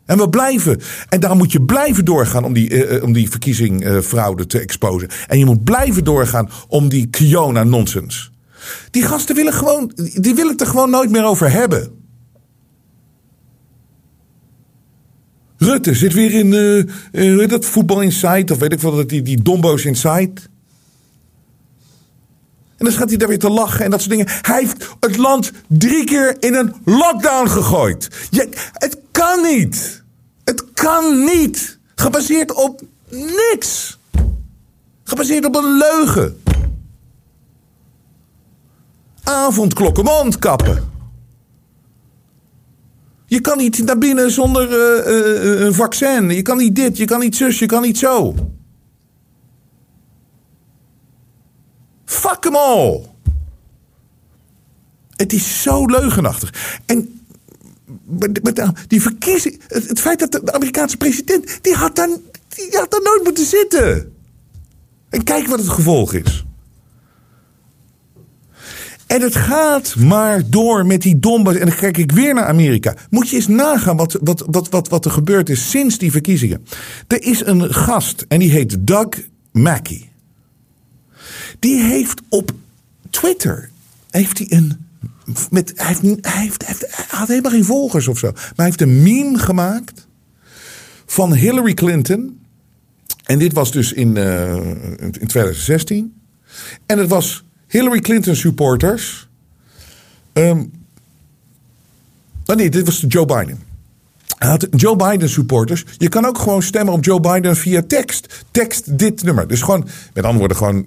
[0.09, 0.81] En we blijven.
[1.09, 5.09] En daar moet je blijven doorgaan om die, uh, om die verkiezingfraude te exposen.
[5.27, 8.31] En je moet blijven doorgaan om die Kiona-nonsens.
[8.91, 9.91] Die gasten willen gewoon.
[9.95, 11.91] Die willen het er gewoon nooit meer over hebben.
[15.57, 18.53] Rutte zit weer in uh, dat voetbal inside.
[18.53, 20.41] Of weet ik wat, die, die dombo's inside.
[22.77, 24.27] En dan gaat hij daar weer te lachen en dat soort dingen.
[24.41, 28.27] Hij heeft het land drie keer in een lockdown gegooid.
[28.29, 29.98] Je, het kan niet.
[30.49, 31.79] Het kan niet.
[31.95, 33.99] Gebaseerd op niks.
[35.03, 36.41] Gebaseerd op een leugen.
[39.23, 40.91] Avondklokken, mondkappen.
[43.25, 46.29] Je kan niet naar binnen zonder uh, uh, een vaccin.
[46.29, 48.35] Je kan niet dit, je kan niet zus, je kan niet zo.
[52.05, 53.05] Fuck hem all.
[55.15, 56.79] Het is zo leugenachtig.
[56.85, 57.18] En
[58.87, 59.61] die verkiezing.
[59.67, 61.59] Het, feit dat de Amerikaanse president.
[61.61, 62.07] Die had, daar,
[62.47, 64.13] die had daar nooit moeten zitten.
[65.09, 66.45] En kijk wat het gevolg is.
[69.07, 71.59] En het gaat maar door met die domme.
[71.59, 72.95] En dan kijk ik weer naar Amerika.
[73.09, 76.65] Moet je eens nagaan wat, wat, wat, wat, wat er gebeurd is sinds die verkiezingen.
[77.07, 79.09] Er is een gast en die heet Doug
[79.51, 80.09] Mackey.
[81.59, 82.51] Die heeft op
[83.09, 83.69] Twitter
[84.09, 84.88] heeft hij een.
[85.49, 88.31] Met, hij, heeft, heeft, had helemaal geen volgers of zo.
[88.31, 90.07] Maar hij heeft een meme gemaakt
[91.05, 92.39] van Hillary Clinton.
[93.23, 94.55] En dit was dus in, uh,
[94.99, 96.21] in 2016.
[96.85, 99.29] En het was Hillary Clinton supporters.
[100.33, 100.71] Um,
[102.45, 103.59] nee, dit was Joe Biden.
[104.37, 105.85] Hij had Joe Biden supporters.
[105.97, 108.45] Je kan ook gewoon stemmen op Joe Biden via tekst.
[108.51, 109.47] Tekst dit nummer.
[109.47, 110.85] Dus gewoon, met andere woorden, gewoon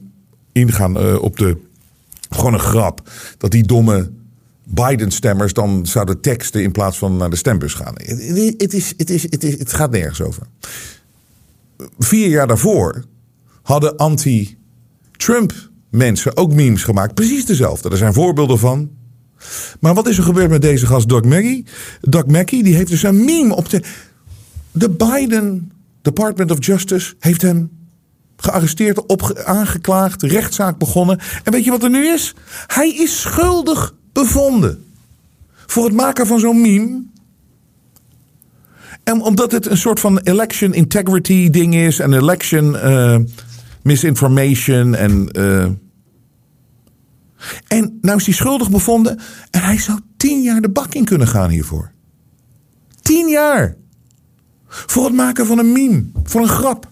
[0.53, 1.57] ingaan uh, op de.
[2.30, 3.11] Gewoon een grap.
[3.38, 4.11] Dat die domme
[4.75, 7.95] Biden-stemmers dan zouden teksten in plaats van naar de stembus gaan.
[7.95, 10.43] Het, is, het, is, het, is, het gaat nergens over.
[11.99, 13.05] Vier jaar daarvoor
[13.62, 15.53] hadden anti-Trump
[15.91, 17.14] mensen ook memes gemaakt.
[17.14, 17.91] Precies dezelfde.
[17.91, 18.91] Er zijn voorbeelden van.
[19.81, 21.64] Maar wat is er gebeurd met deze gast Doug Mackey?
[22.01, 23.83] Doug Mackey die heeft dus een meme op de...
[24.75, 27.70] De Biden Department of Justice heeft hem
[28.37, 31.18] gearresteerd, aangeklaagd, rechtszaak begonnen.
[31.45, 32.35] En weet je wat er nu is?
[32.66, 34.85] Hij is schuldig bevonden.
[35.67, 37.03] Voor het maken van zo'n meme.
[39.05, 41.99] En omdat het een soort van election integrity ding is.
[41.99, 43.19] En election uh,
[43.83, 44.95] misinformation.
[44.95, 45.65] En, uh,
[47.67, 49.19] en nou is hij schuldig bevonden.
[49.51, 51.93] En hij zou tien jaar de bak in kunnen gaan hiervoor.
[53.03, 53.77] Tien jaar.
[54.67, 56.05] Voor het maken van een meme.
[56.23, 56.91] Voor een grap.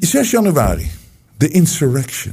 [0.00, 0.90] 6 januari,
[1.36, 2.32] de insurrection.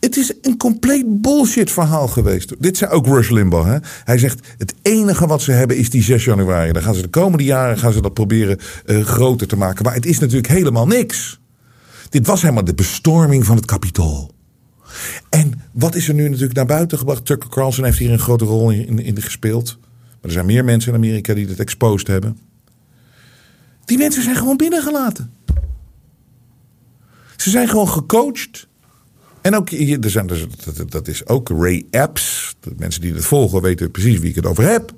[0.00, 2.54] Het is een compleet bullshit verhaal geweest.
[2.58, 3.68] Dit zei ook Rush Limbaugh.
[3.68, 3.78] Hè?
[4.04, 6.72] Hij zegt, het enige wat ze hebben is die 6 januari.
[6.72, 9.84] Dan gaan ze de komende jaren gaan ze dat proberen uh, groter te maken.
[9.84, 11.40] Maar het is natuurlijk helemaal niks.
[12.08, 14.30] Dit was helemaal de bestorming van het kapitool.
[15.30, 17.24] En wat is er nu natuurlijk naar buiten gebracht?
[17.24, 19.78] Tucker Carlson heeft hier een grote rol in, in gespeeld.
[19.80, 22.47] Maar er zijn meer mensen in Amerika die dit exposed hebben.
[23.88, 25.32] Die mensen zijn gewoon binnengelaten.
[27.36, 28.66] Ze zijn gewoon gecoacht.
[29.40, 30.30] En ook, er zijn,
[30.88, 32.56] dat is ook Ray Epps.
[32.60, 34.94] De mensen die het volgen weten precies wie ik het over heb.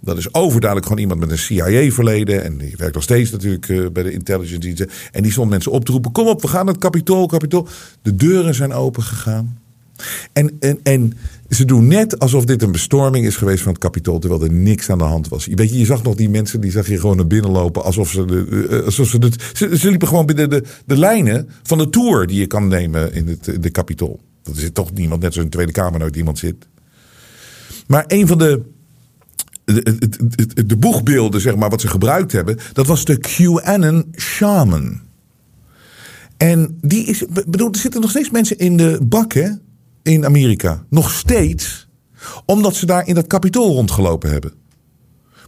[0.00, 2.44] Dat is overduidelijk gewoon iemand met een CIA-verleden.
[2.44, 4.90] En die werkt nog steeds natuurlijk eh, bij de intelligence diensten.
[5.12, 7.68] En die stond mensen op te roepen: kom op, we gaan naar het kapitool, kapitool.
[8.02, 9.58] De deuren zijn open gegaan.
[10.32, 11.12] En, en, en
[11.48, 14.90] ze doen net alsof dit een bestorming is geweest van het kapitool, terwijl er niks
[14.90, 15.46] aan de hand was.
[15.46, 18.24] Weet je, zag nog die mensen, die zag je gewoon naar binnen lopen, alsof ze,
[18.24, 22.38] de, eh, alsof ze, ze, liepen gewoon binnen de, de lijnen van de tour die
[22.38, 24.20] je kan nemen in, het, in de kapitool.
[24.42, 26.68] Dat is toch niemand, net zoals in de Tweede Kamer nooit iemand zit.
[27.86, 28.62] Maar een van de
[29.64, 35.00] de, de boegbeelden, zeg maar, wat ze gebruikt hebben, dat was de QAnon Shaman.
[36.36, 39.60] En die is, bedoel, er zitten nog steeds mensen in de bakken
[40.06, 40.84] in Amerika.
[40.90, 41.88] Nog steeds.
[42.44, 44.52] Omdat ze daar in dat kapitool rondgelopen hebben.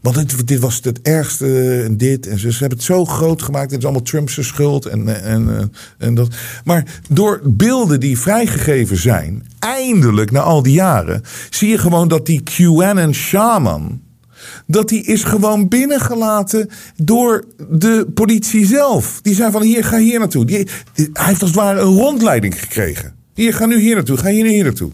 [0.03, 2.27] Want dit, dit was het ergste en dit.
[2.27, 3.71] En ze, hebben het zo groot gemaakt.
[3.71, 6.35] Het is allemaal Trump's schuld en, en, en dat.
[6.65, 12.27] Maar door beelden die vrijgegeven zijn, eindelijk na al die jaren, zie je gewoon dat
[12.27, 14.07] die QAnon shaman
[14.67, 19.19] dat die is gewoon binnengelaten door de politie zelf.
[19.23, 20.45] Die zei van hier, ga hier naartoe.
[20.45, 23.18] Die, hij heeft als het ware een rondleiding gekregen.
[23.39, 24.91] Hier, ga nu hier naartoe, ga hier nu hier naartoe.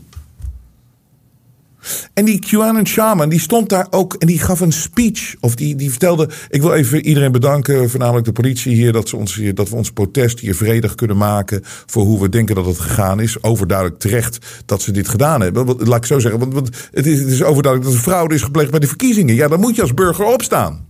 [2.15, 5.35] En die QAnon shaman, die stond daar ook en die gaf een speech.
[5.41, 9.17] Of die, die vertelde, ik wil even iedereen bedanken, voornamelijk de politie hier, dat, ze
[9.17, 12.67] ons hier, dat we ons protest hier vredig kunnen maken voor hoe we denken dat
[12.67, 13.43] het gegaan is.
[13.43, 15.77] Overduidelijk terecht dat ze dit gedaan hebben.
[15.79, 18.43] Laat ik zo zeggen, want, want het, is, het is overduidelijk dat er fraude is
[18.43, 19.35] gepleegd bij de verkiezingen.
[19.35, 20.87] Ja, dan moet je als burger opstaan.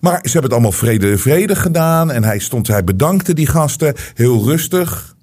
[0.00, 2.10] Maar ze hebben het allemaal vrede, vredig gedaan.
[2.10, 5.15] En hij stond, hij bedankte die gasten heel rustig.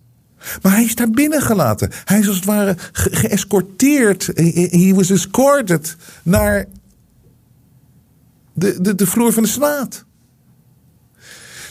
[0.62, 1.90] Maar hij is daar binnengelaten.
[2.06, 4.30] Hij is als het ware geëscorteerd.
[4.72, 6.66] He was escorted naar
[8.54, 10.06] de, de, de vloer van de Senaat.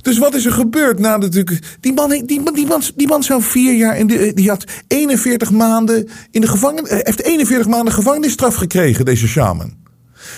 [0.02, 0.98] Dus wat is er gebeurd?
[0.98, 4.64] Natuurlijk, die man, die, die, man, die man zou vier jaar in de, die had
[4.86, 9.76] 41 maanden in de gevangenis, eh, heeft 41 maanden gevangenisstraf gekregen, deze shaman.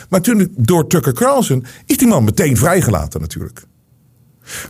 [0.08, 3.62] Maar toen door Tucker Carlson is die man meteen vrijgelaten natuurlijk.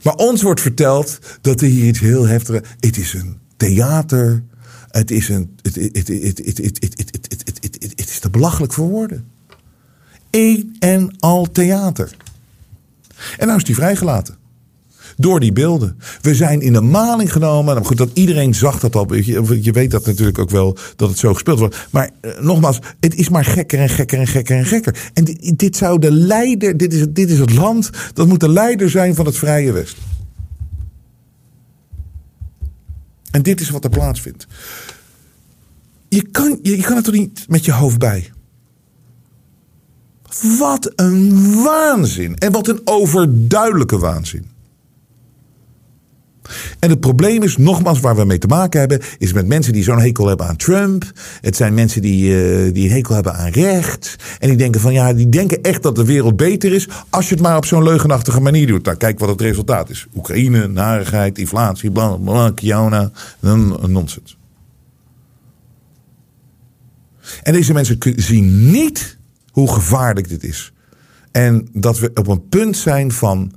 [0.03, 2.69] Maar ons wordt verteld dat er hier iets heel heftigs.
[2.81, 4.43] Het is een theater.
[4.89, 6.09] Het is, een, het, het,
[7.81, 9.25] het, is te belachelijk voor woorden.
[10.31, 12.17] Eén en al theater.
[13.39, 14.37] En nou is die vrijgelaten.
[15.17, 15.99] Door die beelden.
[16.21, 17.85] We zijn in de maling genomen.
[17.85, 19.15] Goed, dat iedereen zag dat al.
[19.15, 21.87] Je, je weet dat natuurlijk ook wel dat het zo gespeeld wordt.
[21.91, 25.11] Maar nogmaals, het is maar gekker en gekker en gekker en gekker.
[25.13, 25.25] En
[25.57, 29.15] dit, zou de leider, dit is, dit is het land, dat moet de leider zijn
[29.15, 29.97] van het Vrije west.
[33.35, 34.47] En dit is wat er plaatsvindt.
[36.09, 38.33] Je kan, je, je kan het toch niet met je hoofd bij.
[40.59, 42.37] Wat een waanzin.
[42.39, 44.51] En wat een overduidelijke waanzin.
[46.79, 49.83] En het probleem is, nogmaals, waar we mee te maken hebben, is met mensen die
[49.83, 51.05] zo'n hekel hebben aan Trump.
[51.41, 54.17] Het zijn mensen die, uh, die een hekel hebben aan recht.
[54.39, 57.35] En die denken van ja, die denken echt dat de wereld beter is als je
[57.35, 58.85] het maar op zo'n leugenachtige manier doet.
[58.85, 60.07] Nou, kijk wat het resultaat is.
[60.17, 63.11] Oekraïne, narigheid, inflatie, bla bla, Kiona,
[63.87, 64.37] nonsens.
[67.43, 69.19] En deze mensen zien niet
[69.51, 70.73] hoe gevaarlijk dit is.
[71.33, 73.53] En dat we op een punt zijn van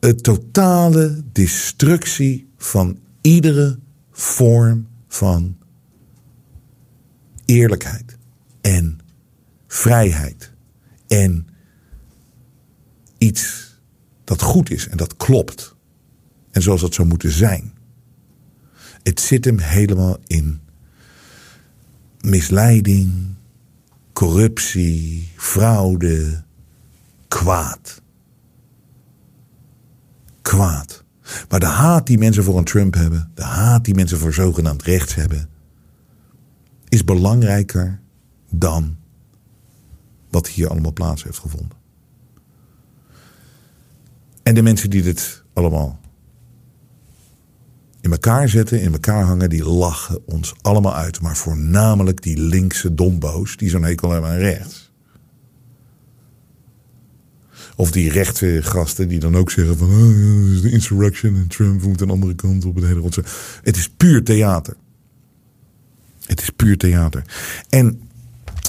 [0.00, 3.78] het totale destructie van iedere
[4.10, 5.56] vorm van
[7.44, 8.18] eerlijkheid
[8.60, 8.98] en
[9.66, 10.52] vrijheid
[11.06, 11.46] en
[13.18, 13.74] iets
[14.24, 15.74] dat goed is en dat klopt
[16.50, 17.72] en zoals dat zou moeten zijn.
[19.02, 20.60] Het zit hem helemaal in
[22.20, 23.34] misleiding,
[24.12, 26.42] corruptie, fraude,
[27.28, 28.02] kwaad
[30.50, 31.04] kwaad.
[31.48, 34.82] Maar de haat die mensen voor een Trump hebben, de haat die mensen voor zogenaamd
[34.82, 35.48] rechts hebben,
[36.88, 38.00] is belangrijker
[38.48, 38.96] dan
[40.30, 41.78] wat hier allemaal plaats heeft gevonden.
[44.42, 46.00] En de mensen die dit allemaal
[48.00, 51.20] in elkaar zetten, in elkaar hangen, die lachen ons allemaal uit.
[51.20, 54.89] Maar voornamelijk die linkse dombo's, die zo'n hekel hebben aan rechts.
[57.80, 62.00] Of die rechte gasten die dan ook zeggen van oh, de insurrection en Trump moet
[62.00, 63.24] een andere kant op het hele rotse.
[63.62, 64.76] Het is puur theater.
[66.24, 67.24] Het is puur theater.
[67.68, 68.00] En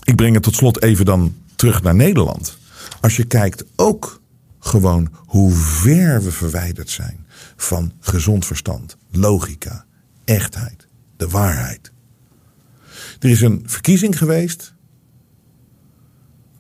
[0.04, 2.58] ik breng het tot slot even dan terug naar Nederland.
[3.02, 4.22] Als je kijkt ook
[4.60, 9.86] gewoon hoe ver we verwijderd zijn van gezond verstand, logica,
[10.26, 10.88] echtheid,
[11.18, 11.92] de waarheid.
[13.20, 14.74] Er is een verkiezing geweest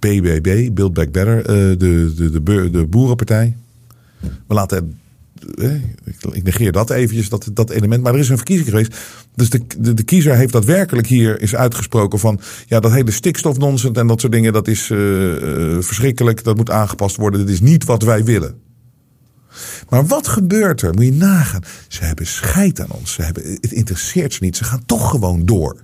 [0.02, 3.56] BBB, Build Back Better, uh, de, de, de, de boerenpartij.
[4.20, 5.00] We laten,
[5.58, 5.74] eh,
[6.32, 8.04] ik negeer dat eventjes, dat, dat element.
[8.04, 8.96] Maar er is een verkiezing geweest.
[9.36, 12.40] Dus de, de, de kiezer heeft daadwerkelijk hier is uitgesproken van...
[12.66, 14.98] ja, dat hele stikstofnonsens en dat soort dingen, dat is uh,
[15.80, 16.44] verschrikkelijk.
[16.44, 17.40] Dat moet aangepast worden.
[17.40, 18.56] Dit is niet wat wij willen.
[19.90, 20.94] Maar wat gebeurt er?
[20.94, 21.62] Moet je nagaan.
[21.88, 23.14] Ze hebben scheid aan ons.
[23.14, 24.58] Ze hebben, het interesseert ze niet.
[24.58, 25.84] Ze gaan toch gewoon door.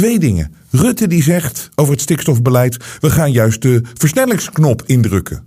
[0.00, 0.54] Twee dingen.
[0.70, 5.44] Rutte die zegt over het stikstofbeleid: we gaan juist de versnellingsknop indrukken.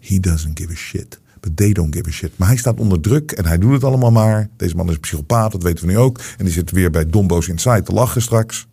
[0.00, 1.20] He doesn't give a shit.
[1.40, 2.30] But they don't give a shit.
[2.36, 4.48] Maar hij staat onder druk en hij doet het allemaal maar.
[4.56, 6.20] Deze man is een psychopaat, dat weten we nu ook.
[6.38, 8.66] En die zit weer bij Dombo's Inside te lachen straks.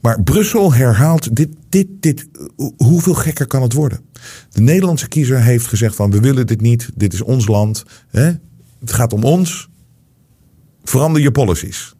[0.00, 2.28] Maar Brussel herhaalt dit, dit, dit.
[2.76, 4.00] Hoeveel gekker kan het worden?
[4.50, 6.90] De Nederlandse kiezer heeft gezegd van we willen dit niet.
[6.94, 7.84] Dit is ons land.
[8.08, 8.32] Hè?
[8.80, 9.68] Het gaat om ons.
[10.84, 11.94] Verander je policies.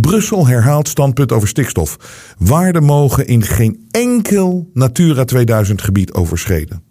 [0.00, 1.96] Brussel herhaalt standpunt over stikstof.
[2.38, 6.82] Waarden mogen in geen enkel Natura 2000 gebied overschreden.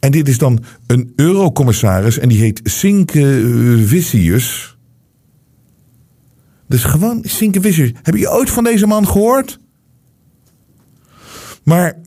[0.00, 3.42] En dit is dan een eurocommissaris en die heet Sinke
[3.84, 4.76] Vicius.
[6.68, 7.92] Dus gewoon Sinke Vicius.
[8.02, 9.58] Heb je ooit van deze man gehoord?
[11.62, 11.98] Maar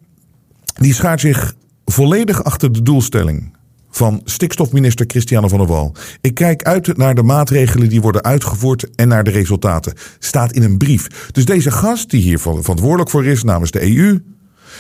[0.73, 1.55] die schaart zich
[1.85, 3.52] volledig achter de doelstelling
[3.95, 5.95] van stikstofminister Christiane van der Wal.
[6.21, 9.93] Ik kijk uit naar de maatregelen die worden uitgevoerd en naar de resultaten.
[10.19, 11.07] Staat in een brief.
[11.31, 14.23] Dus deze gast, die hier verantwoordelijk voor is namens de EU,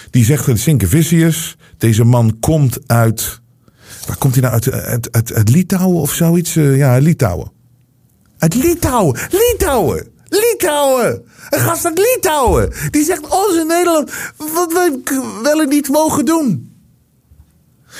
[0.09, 3.41] die zegt dat Sinkevicius, deze man komt uit.
[4.07, 4.71] Waar komt hij nou uit?
[5.11, 6.55] Uit, uit, Litouwen of zoiets?
[6.55, 7.51] Uh, ja, Litouwen.
[8.37, 9.19] Uit Litouwen!
[9.29, 10.07] Litouwen!
[10.29, 11.23] Litouwen!
[11.49, 12.73] Een gast uit Litouwen!
[12.91, 14.99] Die zegt ons in Nederland wat wij
[15.43, 16.72] wel en niet mogen doen.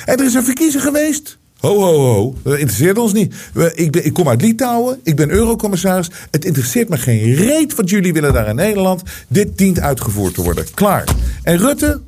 [0.05, 1.37] En er is een verkiezing geweest.
[1.57, 2.35] Ho, ho, ho.
[2.43, 3.35] Dat interesseert ons niet.
[3.73, 4.99] Ik, ik kom uit Litouwen.
[5.03, 6.09] Ik ben eurocommissaris.
[6.31, 9.03] Het interesseert me geen reet wat jullie willen daar in Nederland.
[9.27, 10.65] Dit dient uitgevoerd te worden.
[10.73, 11.15] Klaar.
[11.43, 12.01] En Rutte?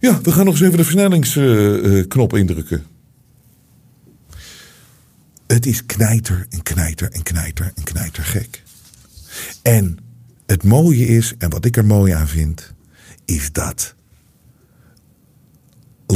[0.00, 2.84] Ja, we gaan nog eens even de versnellingsknop indrukken.
[5.46, 8.62] Het is knijter en knijter en knijter en knijter gek.
[9.62, 9.98] En
[10.46, 12.72] het mooie is, en wat ik er mooi aan vind,
[13.24, 13.94] is dat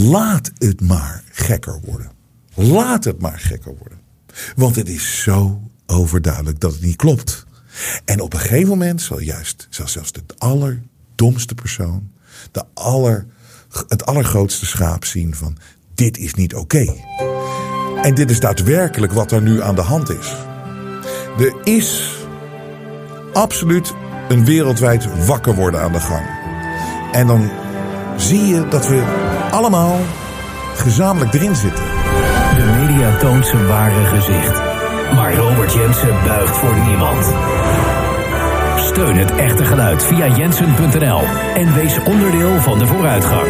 [0.01, 2.11] Laat het maar gekker worden.
[2.55, 3.99] Laat het maar gekker worden.
[4.57, 7.47] Want het is zo overduidelijk dat het niet klopt.
[8.05, 12.11] En op een gegeven moment zal juist zelfs de allerdomste persoon,
[12.53, 13.27] de aller,
[13.89, 15.57] het allergrootste schaap zien van
[15.95, 16.95] dit is niet oké.
[18.03, 20.37] En dit is daadwerkelijk wat er nu aan de hand is.
[21.39, 22.17] Er is
[23.33, 23.95] absoluut
[24.29, 26.27] een wereldwijd wakker worden aan de gang.
[27.13, 27.51] En dan
[28.19, 29.03] zie je dat we
[29.51, 29.97] allemaal
[30.75, 31.85] gezamenlijk erin zitten.
[32.57, 34.61] De media toont zijn ware gezicht.
[35.15, 37.25] Maar Robert Jensen buigt voor niemand.
[38.77, 41.23] Steun het echte geluid via jensen.nl
[41.55, 43.47] en wees onderdeel van de vooruitgang.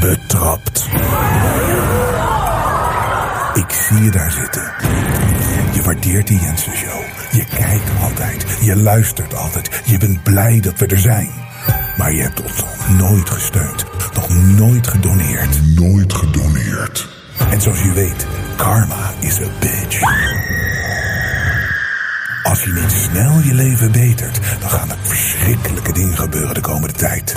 [0.00, 0.88] Betrapt.
[3.54, 4.72] Ik zie je daar zitten.
[5.72, 7.09] Je waardeert die Jensen Show.
[7.30, 11.30] Je kijkt altijd, je luistert altijd, je bent blij dat we er zijn.
[11.96, 15.60] Maar je hebt ons nog nooit gesteund, nog nooit gedoneerd.
[15.76, 17.08] Nooit gedoneerd.
[17.50, 18.26] En zoals je weet,
[18.56, 20.00] karma is a bitch.
[22.42, 26.94] Als je niet snel je leven betert, dan gaan er verschrikkelijke dingen gebeuren de komende
[26.94, 27.34] tijd.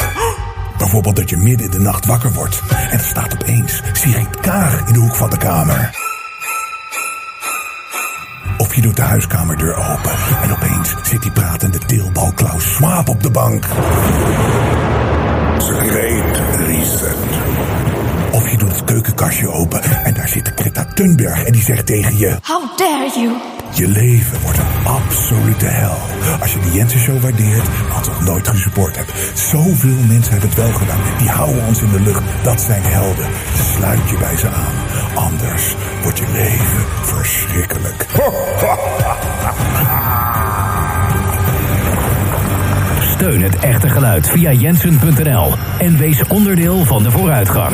[0.77, 4.87] Bijvoorbeeld dat je midden in de nacht wakker wordt en er staat opeens Sigrid Kaag
[4.87, 6.02] in de hoek van de kamer.
[8.75, 10.11] Je doet de huiskamerdeur open
[10.41, 13.65] en opeens zit die pratende teelbal Klaus Schwab op de bank.
[15.57, 17.15] Great reset.
[18.31, 22.17] Of je doet het keukenkastje open en daar zit Greta Thunberg en die zegt tegen
[22.17, 22.37] je...
[22.41, 23.52] How dare you?
[23.75, 25.97] Je leven wordt een absolute hel.
[26.39, 29.13] Als je de Jensen Show waardeert, maar nog nooit gesupport hebt.
[29.33, 30.99] Zoveel mensen hebben het wel gedaan.
[31.17, 32.23] Die houden ons in de lucht.
[32.43, 33.25] Dat zijn helden.
[33.75, 34.73] Sluit je bij ze aan.
[35.15, 38.05] Anders wordt je leven verschrikkelijk.
[42.99, 47.73] Steun het echte geluid via jensen.nl en wees onderdeel van de vooruitgang.